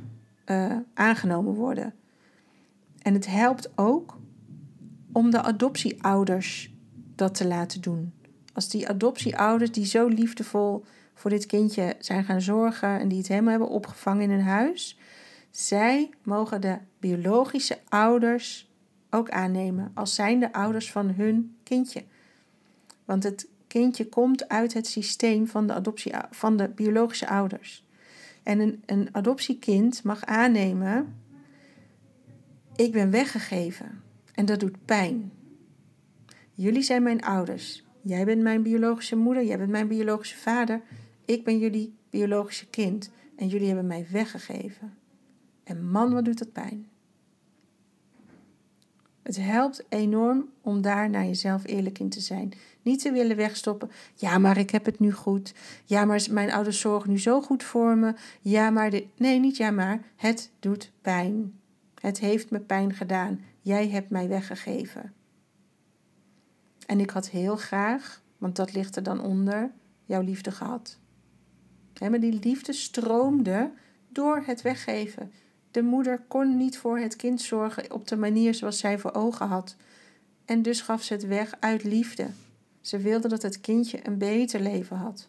uh, 0.47 0.77
aangenomen 0.95 1.55
worden. 1.55 1.95
En 3.03 3.15
het 3.15 3.27
helpt 3.27 3.71
ook 3.75 4.17
om 5.13 5.31
de 5.31 5.43
adoptieouders 5.43 6.73
dat 7.15 7.35
te 7.35 7.47
laten 7.47 7.81
doen. 7.81 8.13
Als 8.53 8.69
die 8.69 8.89
adoptieouders 8.89 9.73
die 9.73 9.87
zo 9.87 10.07
liefdevol 10.07 10.85
voor 11.15 11.31
dit 11.31 11.47
kindje 11.47 11.97
zijn 11.99 12.25
gaan 12.25 12.41
zorgen 12.41 13.01
en 13.01 13.09
die 13.09 13.19
het 13.19 13.29
helemaal 13.29 13.51
hebben 13.51 13.69
opgevangen 13.69 14.23
in 14.23 14.31
hun 14.31 14.41
huis, 14.41 14.99
zij 15.51 16.11
mogen 16.23 16.61
de 16.61 16.79
biologische 16.99 17.79
ouders 17.89 18.72
ook 19.15 19.31
aannemen 19.31 19.91
als 19.95 20.15
zijn 20.15 20.41
de 20.41 20.53
ouders 20.53 20.93
van 20.93 21.11
hun 21.11 21.57
kindje. 21.63 22.05
Want 23.05 23.23
het 23.23 23.49
kindje 23.67 24.09
komt 24.09 24.49
uit 24.49 24.73
het 24.73 24.87
systeem 24.87 25.47
van 25.47 25.67
de, 25.67 25.73
adoptie, 25.73 26.13
van 26.31 26.57
de 26.57 26.69
biologische 26.69 27.29
ouders. 27.29 27.85
En 28.43 28.59
een, 28.59 28.83
een 28.87 29.09
adoptiekind 29.13 30.05
mag 30.05 30.25
aannemen: 30.25 31.17
ik 32.77 32.93
ben 32.93 33.11
weggegeven 33.11 34.03
en 34.35 34.45
dat 34.45 34.61
doet 34.61 34.85
pijn. 34.85 35.33
Jullie 36.55 36.83
zijn 36.83 37.03
mijn 37.03 37.23
ouders. 37.23 37.85
Jij 38.03 38.25
bent 38.25 38.43
mijn 38.43 38.63
biologische 38.63 39.17
moeder, 39.17 39.45
jij 39.45 39.59
bent 39.59 39.71
mijn 39.71 39.89
biologische 39.89 40.37
vader. 40.37 40.81
Ik 41.25 41.45
ben 41.45 41.59
jullie 41.59 41.95
biologische 42.11 42.71
kind 42.71 43.11
en 43.37 43.49
jullie 43.49 43.67
hebben 43.67 43.87
mij 43.87 44.07
weggegeven. 44.11 44.95
En 45.65 45.91
man, 45.91 46.13
wat 46.13 46.25
doet 46.25 46.39
dat 46.39 46.53
pijn? 46.53 46.87
Het 49.23 49.37
helpt 49.37 49.85
enorm 49.89 50.49
om 50.61 50.81
daar 50.81 51.11
naar 51.11 51.25
jezelf 51.25 51.67
eerlijk 51.67 51.99
in 51.99 52.09
te 52.09 52.21
zijn. 52.21 52.53
Niet 52.83 53.01
te 53.01 53.13
willen 53.13 53.37
wegstoppen. 53.37 53.91
Ja, 54.15 54.39
maar 54.39 54.59
ik 54.59 54.71
heb 54.71 54.85
het 54.85 54.99
nu 54.99 55.13
goed. 55.13 55.55
Ja, 55.85 56.05
maar 56.05 56.27
mijn 56.31 56.53
ouders 56.53 56.81
zorgen 56.81 57.11
nu 57.11 57.19
zo 57.19 57.41
goed 57.41 57.63
voor 57.63 57.97
me. 57.97 58.15
Ja, 58.41 58.71
maar 58.71 58.91
de... 58.91 59.07
nee, 59.17 59.41
niet 59.41 59.57
ja, 59.57 59.71
maar 59.71 60.03
het 60.17 60.51
doet 60.61 60.93
pijn. 61.01 61.61
Het 62.01 62.19
heeft 62.19 62.51
me 62.51 62.61
pijn 62.61 62.95
gedaan. 62.95 63.41
Jij 63.61 63.89
hebt 63.89 64.11
mij 64.11 64.29
weggegeven. 64.29 65.13
En 66.87 67.01
ik 67.01 67.11
had 67.11 67.29
heel 67.29 67.57
graag, 67.57 68.23
want 68.39 68.57
dat 68.57 68.73
ligt 68.73 68.97
er 68.97 69.03
dan 69.03 69.21
onder, 69.21 69.71
jouw 70.05 70.21
liefde 70.21 70.51
gehad. 70.51 70.99
maar 72.01 72.21
die 72.21 72.39
liefde 72.43 72.73
stroomde 72.73 73.71
door 74.09 74.43
het 74.47 74.63
weggeven. 74.63 75.33
De 75.73 75.83
moeder 75.83 76.21
kon 76.29 76.57
niet 76.57 76.79
voor 76.79 76.99
het 76.99 77.17
kind 77.17 77.41
zorgen 77.41 77.93
op 77.93 78.09
de 78.09 78.17
manier 78.17 78.55
zoals 78.55 78.79
zij 78.79 78.99
voor 78.99 79.15
ogen 79.15 79.47
had. 79.47 79.77
En 80.45 80.63
dus 80.63 80.81
gaf 80.81 81.03
ze 81.03 81.13
het 81.13 81.27
weg 81.27 81.55
uit 81.61 81.85
liefde. 81.85 82.27
Ze 82.81 82.99
wilde 82.99 83.29
dat 83.29 83.43
het 83.43 83.61
kindje 83.61 84.07
een 84.07 84.19
beter 84.19 84.61
leven 84.61 84.97
had. 84.97 85.29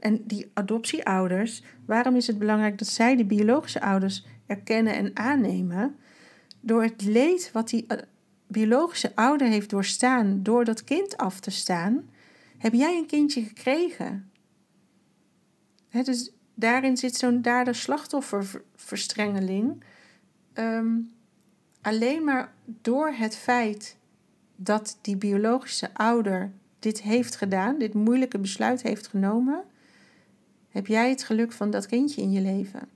En 0.00 0.22
die 0.26 0.50
adoptieouders, 0.54 1.62
waarom 1.86 2.16
is 2.16 2.26
het 2.26 2.38
belangrijk 2.38 2.78
dat 2.78 2.88
zij 2.88 3.16
de 3.16 3.24
biologische 3.24 3.80
ouders 3.80 4.26
erkennen 4.46 4.94
en 4.94 5.16
aannemen? 5.16 5.96
Door 6.60 6.82
het 6.82 7.02
leed 7.04 7.50
wat 7.52 7.68
die 7.68 7.86
eh, 7.86 7.98
biologische 8.46 9.14
ouder 9.14 9.48
heeft 9.48 9.70
doorstaan 9.70 10.42
door 10.42 10.64
dat 10.64 10.84
kind 10.84 11.16
af 11.16 11.40
te 11.40 11.50
staan, 11.50 12.10
heb 12.58 12.72
jij 12.72 12.96
een 12.98 13.06
kindje 13.06 13.42
gekregen. 13.42 14.30
dus 15.90 16.32
daarin 16.58 16.96
zit 16.96 17.16
zo'n 17.16 17.42
dader-slachtofferverstrengeling. 17.42 19.82
Um, 20.54 21.10
alleen 21.80 22.24
maar 22.24 22.52
door 22.64 23.10
het 23.10 23.36
feit 23.36 23.96
dat 24.56 24.98
die 25.00 25.16
biologische 25.16 25.94
ouder 25.94 26.52
dit 26.78 27.02
heeft 27.02 27.36
gedaan, 27.36 27.78
dit 27.78 27.94
moeilijke 27.94 28.38
besluit 28.38 28.82
heeft 28.82 29.06
genomen, 29.06 29.64
heb 30.68 30.86
jij 30.86 31.10
het 31.10 31.22
geluk 31.22 31.52
van 31.52 31.70
dat 31.70 31.86
kindje 31.86 32.22
in 32.22 32.32
je 32.32 32.40
leven. 32.40 32.88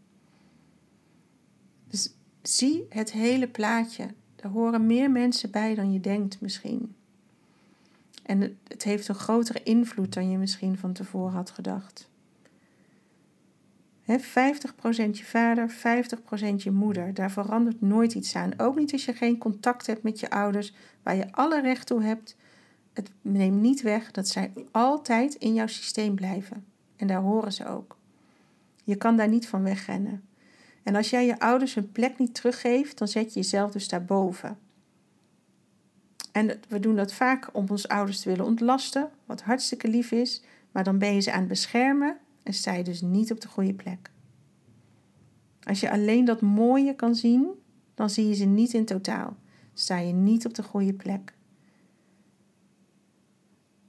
Dus 1.88 2.14
zie 2.42 2.86
het 2.88 3.12
hele 3.12 3.48
plaatje. 3.48 4.08
Er 4.36 4.48
horen 4.48 4.86
meer 4.86 5.10
mensen 5.10 5.50
bij 5.50 5.74
dan 5.74 5.92
je 5.92 6.00
denkt 6.00 6.40
misschien. 6.40 6.94
En 8.22 8.58
het 8.68 8.82
heeft 8.82 9.08
een 9.08 9.14
grotere 9.14 9.62
invloed 9.62 10.14
dan 10.14 10.30
je 10.30 10.38
misschien 10.38 10.78
van 10.78 10.92
tevoren 10.92 11.32
had 11.32 11.50
gedacht. 11.50 12.10
50% 14.20 14.24
je 15.10 15.24
vader, 15.24 15.70
50% 15.70 16.54
je 16.56 16.70
moeder. 16.70 17.14
Daar 17.14 17.30
verandert 17.30 17.80
nooit 17.80 18.14
iets 18.14 18.36
aan. 18.36 18.52
Ook 18.56 18.76
niet 18.76 18.92
als 18.92 19.04
je 19.04 19.12
geen 19.12 19.38
contact 19.38 19.86
hebt 19.86 20.02
met 20.02 20.20
je 20.20 20.30
ouders, 20.30 20.74
waar 21.02 21.16
je 21.16 21.32
alle 21.32 21.60
recht 21.60 21.86
toe 21.86 22.02
hebt. 22.02 22.36
Het 22.92 23.10
neemt 23.20 23.60
niet 23.60 23.82
weg 23.82 24.10
dat 24.10 24.28
zij 24.28 24.52
altijd 24.70 25.34
in 25.34 25.54
jouw 25.54 25.66
systeem 25.66 26.14
blijven. 26.14 26.64
En 26.96 27.06
daar 27.06 27.20
horen 27.20 27.52
ze 27.52 27.66
ook. 27.66 27.96
Je 28.84 28.96
kan 28.96 29.16
daar 29.16 29.28
niet 29.28 29.48
van 29.48 29.62
wegrennen. 29.62 30.24
En 30.82 30.94
als 30.94 31.10
jij 31.10 31.26
je 31.26 31.40
ouders 31.40 31.74
hun 31.74 31.92
plek 31.92 32.18
niet 32.18 32.34
teruggeeft, 32.34 32.98
dan 32.98 33.08
zet 33.08 33.34
je 33.34 33.40
jezelf 33.40 33.70
dus 33.70 33.88
daarboven. 33.88 34.58
En 36.32 36.60
we 36.68 36.80
doen 36.80 36.96
dat 36.96 37.12
vaak 37.12 37.48
om 37.52 37.66
onze 37.68 37.88
ouders 37.88 38.20
te 38.20 38.28
willen 38.28 38.44
ontlasten, 38.44 39.10
wat 39.26 39.42
hartstikke 39.42 39.88
lief 39.88 40.10
is, 40.10 40.42
maar 40.70 40.84
dan 40.84 40.98
ben 40.98 41.14
je 41.14 41.20
ze 41.20 41.32
aan 41.32 41.38
het 41.38 41.48
beschermen 41.48 42.16
en 42.42 42.54
sta 42.54 42.72
je 42.72 42.84
dus 42.84 43.00
niet 43.00 43.32
op 43.32 43.40
de 43.40 43.48
goede 43.48 43.74
plek. 43.74 44.10
Als 45.62 45.80
je 45.80 45.90
alleen 45.90 46.24
dat 46.24 46.40
mooie 46.40 46.94
kan 46.94 47.14
zien, 47.14 47.50
dan 47.94 48.10
zie 48.10 48.28
je 48.28 48.34
ze 48.34 48.44
niet 48.44 48.72
in 48.72 48.84
totaal. 48.84 49.36
Sta 49.74 49.98
je 49.98 50.12
niet 50.12 50.46
op 50.46 50.54
de 50.54 50.62
goede 50.62 50.94
plek. 50.94 51.34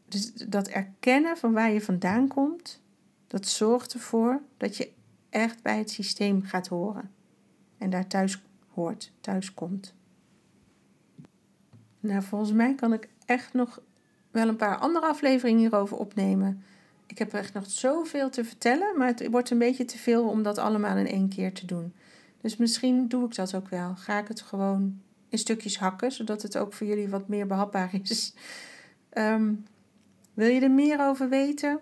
Dus 0.07 0.33
dat 0.33 0.67
erkennen 0.67 1.37
van 1.37 1.53
waar 1.53 1.71
je 1.71 1.81
vandaan 1.81 2.27
komt, 2.27 2.81
dat 3.27 3.47
zorgt 3.47 3.93
ervoor 3.93 4.41
dat 4.57 4.77
je 4.77 4.91
echt 5.29 5.61
bij 5.61 5.77
het 5.77 5.89
systeem 5.89 6.41
gaat 6.41 6.67
horen. 6.67 7.11
En 7.77 7.89
daar 7.89 8.07
thuis 8.07 8.43
hoort, 8.67 9.11
thuis 9.19 9.53
komt. 9.53 9.93
Nou, 11.99 12.23
volgens 12.23 12.51
mij 12.51 12.75
kan 12.75 12.93
ik 12.93 13.09
echt 13.25 13.53
nog 13.53 13.81
wel 14.31 14.47
een 14.47 14.55
paar 14.55 14.77
andere 14.77 15.05
afleveringen 15.05 15.59
hierover 15.59 15.97
opnemen. 15.97 16.63
Ik 17.13 17.19
heb 17.19 17.33
echt 17.33 17.53
nog 17.53 17.65
zoveel 17.69 18.29
te 18.29 18.43
vertellen, 18.43 18.97
maar 18.97 19.07
het 19.07 19.29
wordt 19.29 19.49
een 19.49 19.57
beetje 19.57 19.85
te 19.85 19.97
veel 19.97 20.27
om 20.27 20.43
dat 20.43 20.57
allemaal 20.57 20.97
in 20.97 21.07
één 21.07 21.29
keer 21.29 21.53
te 21.53 21.65
doen. 21.65 21.93
Dus 22.41 22.57
misschien 22.57 23.07
doe 23.07 23.25
ik 23.25 23.35
dat 23.35 23.55
ook 23.55 23.67
wel. 23.69 23.95
Ga 23.95 24.19
ik 24.19 24.27
het 24.27 24.41
gewoon 24.41 25.01
in 25.29 25.37
stukjes 25.37 25.79
hakken, 25.79 26.11
zodat 26.11 26.41
het 26.41 26.57
ook 26.57 26.73
voor 26.73 26.87
jullie 26.87 27.09
wat 27.09 27.27
meer 27.27 27.47
behapbaar 27.47 27.89
is. 28.01 28.33
Ehm, 29.09 29.53
wil 30.33 30.47
je 30.47 30.59
er 30.59 30.71
meer 30.71 31.07
over 31.07 31.29
weten? 31.29 31.79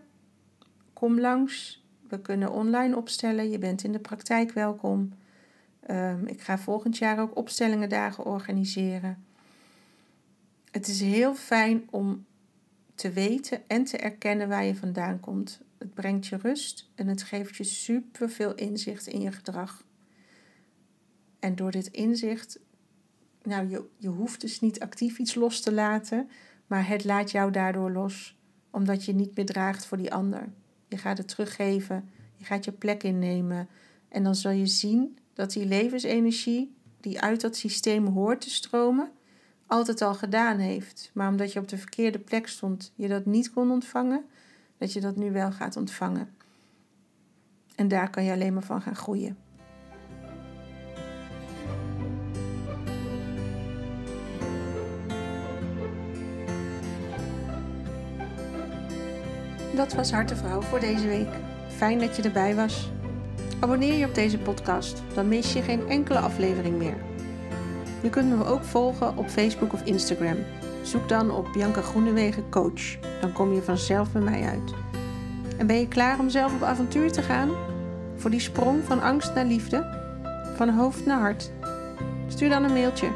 Kom 0.93 1.19
langs. 1.19 1.85
We 2.07 2.21
kunnen 2.21 2.51
online 2.51 2.95
opstellen. 2.95 3.49
Je 3.49 3.57
bent 3.57 3.83
in 3.83 3.91
de 3.91 3.99
praktijk 3.99 4.51
welkom. 4.51 5.13
Um, 5.89 6.27
ik 6.27 6.41
ga 6.41 6.57
volgend 6.57 6.97
jaar 6.97 7.19
ook 7.19 7.37
opstellingendagen 7.37 8.25
organiseren. 8.25 9.25
Het 10.71 10.87
is 10.87 11.01
heel 11.01 11.35
fijn 11.35 11.87
om 11.89 12.25
te 13.01 13.11
weten 13.11 13.67
en 13.67 13.83
te 13.83 13.97
erkennen 13.97 14.47
waar 14.47 14.63
je 14.63 14.75
vandaan 14.75 15.19
komt. 15.19 15.61
Het 15.77 15.93
brengt 15.93 16.27
je 16.27 16.37
rust 16.37 16.89
en 16.95 17.07
het 17.07 17.23
geeft 17.23 17.55
je 17.55 17.63
super 17.63 18.29
veel 18.29 18.55
inzicht 18.55 19.07
in 19.07 19.21
je 19.21 19.31
gedrag. 19.31 19.83
En 21.39 21.55
door 21.55 21.71
dit 21.71 21.87
inzicht, 21.87 22.59
nou, 23.43 23.69
je, 23.69 23.85
je 23.97 24.07
hoeft 24.07 24.41
dus 24.41 24.59
niet 24.59 24.79
actief 24.79 25.17
iets 25.17 25.35
los 25.35 25.61
te 25.61 25.73
laten, 25.73 26.29
maar 26.67 26.87
het 26.87 27.03
laat 27.03 27.31
jou 27.31 27.51
daardoor 27.51 27.91
los, 27.91 28.37
omdat 28.69 29.05
je 29.05 29.13
niet 29.13 29.35
meer 29.35 29.45
draagt 29.45 29.85
voor 29.85 29.97
die 29.97 30.13
ander. 30.13 30.49
Je 30.87 30.97
gaat 30.97 31.17
het 31.17 31.27
teruggeven, 31.27 32.09
je 32.35 32.45
gaat 32.45 32.65
je 32.65 32.71
plek 32.71 33.03
innemen 33.03 33.67
en 34.09 34.23
dan 34.23 34.35
zal 34.35 34.51
je 34.51 34.67
zien 34.67 35.17
dat 35.33 35.51
die 35.51 35.65
levensenergie 35.65 36.75
die 36.99 37.21
uit 37.21 37.41
dat 37.41 37.55
systeem 37.55 38.05
hoort 38.05 38.41
te 38.41 38.49
stromen, 38.49 39.11
altijd 39.71 40.01
al 40.01 40.13
gedaan 40.13 40.57
heeft, 40.57 41.11
maar 41.13 41.29
omdat 41.29 41.53
je 41.53 41.59
op 41.59 41.67
de 41.67 41.77
verkeerde 41.77 42.19
plek 42.19 42.47
stond, 42.47 42.91
je 42.95 43.07
dat 43.07 43.25
niet 43.25 43.53
kon 43.53 43.71
ontvangen, 43.71 44.25
dat 44.77 44.93
je 44.93 45.01
dat 45.01 45.15
nu 45.15 45.31
wel 45.31 45.51
gaat 45.51 45.77
ontvangen. 45.77 46.29
En 47.75 47.87
daar 47.87 48.09
kan 48.09 48.23
je 48.23 48.31
alleen 48.31 48.53
maar 48.53 48.63
van 48.63 48.81
gaan 48.81 48.95
groeien. 48.95 49.37
Dat 59.75 59.93
was 59.93 60.11
Hartevrouw 60.11 60.61
voor 60.61 60.79
deze 60.79 61.07
week. 61.07 61.29
Fijn 61.69 61.99
dat 61.99 62.15
je 62.15 62.21
erbij 62.21 62.55
was. 62.55 62.91
Abonneer 63.59 63.93
je 63.93 64.05
op 64.05 64.15
deze 64.15 64.37
podcast, 64.37 65.01
dan 65.13 65.27
mis 65.27 65.53
je 65.53 65.61
geen 65.61 65.87
enkele 65.87 66.19
aflevering 66.19 66.77
meer. 66.77 67.10
Je 68.01 68.09
kunt 68.09 68.37
me 68.37 68.45
ook 68.45 68.63
volgen 68.63 69.17
op 69.17 69.29
Facebook 69.29 69.73
of 69.73 69.83
Instagram. 69.83 70.37
Zoek 70.81 71.09
dan 71.09 71.31
op 71.31 71.47
Bianca 71.53 71.81
Groenewegen 71.81 72.49
Coach. 72.49 72.97
Dan 73.21 73.31
kom 73.31 73.53
je 73.53 73.61
vanzelf 73.61 74.11
bij 74.11 74.21
mij 74.21 74.43
uit. 74.43 74.73
En 75.57 75.67
ben 75.67 75.79
je 75.79 75.87
klaar 75.87 76.19
om 76.19 76.29
zelf 76.29 76.53
op 76.53 76.63
avontuur 76.63 77.11
te 77.11 77.21
gaan? 77.21 77.49
Voor 78.15 78.29
die 78.29 78.39
sprong 78.39 78.83
van 78.83 79.01
angst 79.01 79.33
naar 79.33 79.45
liefde? 79.45 79.99
Van 80.55 80.69
hoofd 80.69 81.05
naar 81.05 81.19
hart? 81.19 81.51
Stuur 82.27 82.49
dan 82.49 82.63
een 82.63 82.73
mailtje 82.73 83.07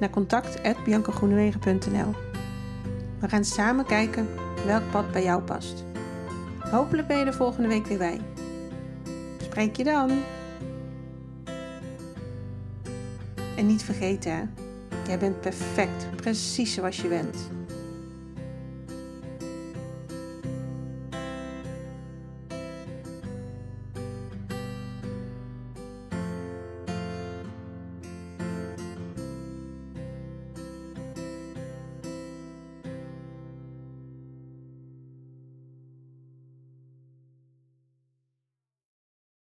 naar 0.00 0.10
contact.biancagroenewegen.nl 0.10 2.14
We 3.20 3.28
gaan 3.28 3.44
samen 3.44 3.86
kijken 3.86 4.28
welk 4.66 4.90
pad 4.90 5.12
bij 5.12 5.22
jou 5.22 5.42
past. 5.42 5.84
Hopelijk 6.58 7.08
ben 7.08 7.18
je 7.18 7.24
er 7.24 7.34
volgende 7.34 7.68
week 7.68 7.86
weer 7.86 7.98
bij. 7.98 8.20
Spreek 9.38 9.76
je 9.76 9.84
dan. 9.84 10.10
En 13.58 13.66
niet 13.66 13.82
vergeten, 13.82 14.54
jij 15.06 15.18
bent 15.18 15.40
perfect, 15.40 16.16
precies 16.16 16.74
zoals 16.74 16.96
je 16.96 17.08
bent. 17.08 17.57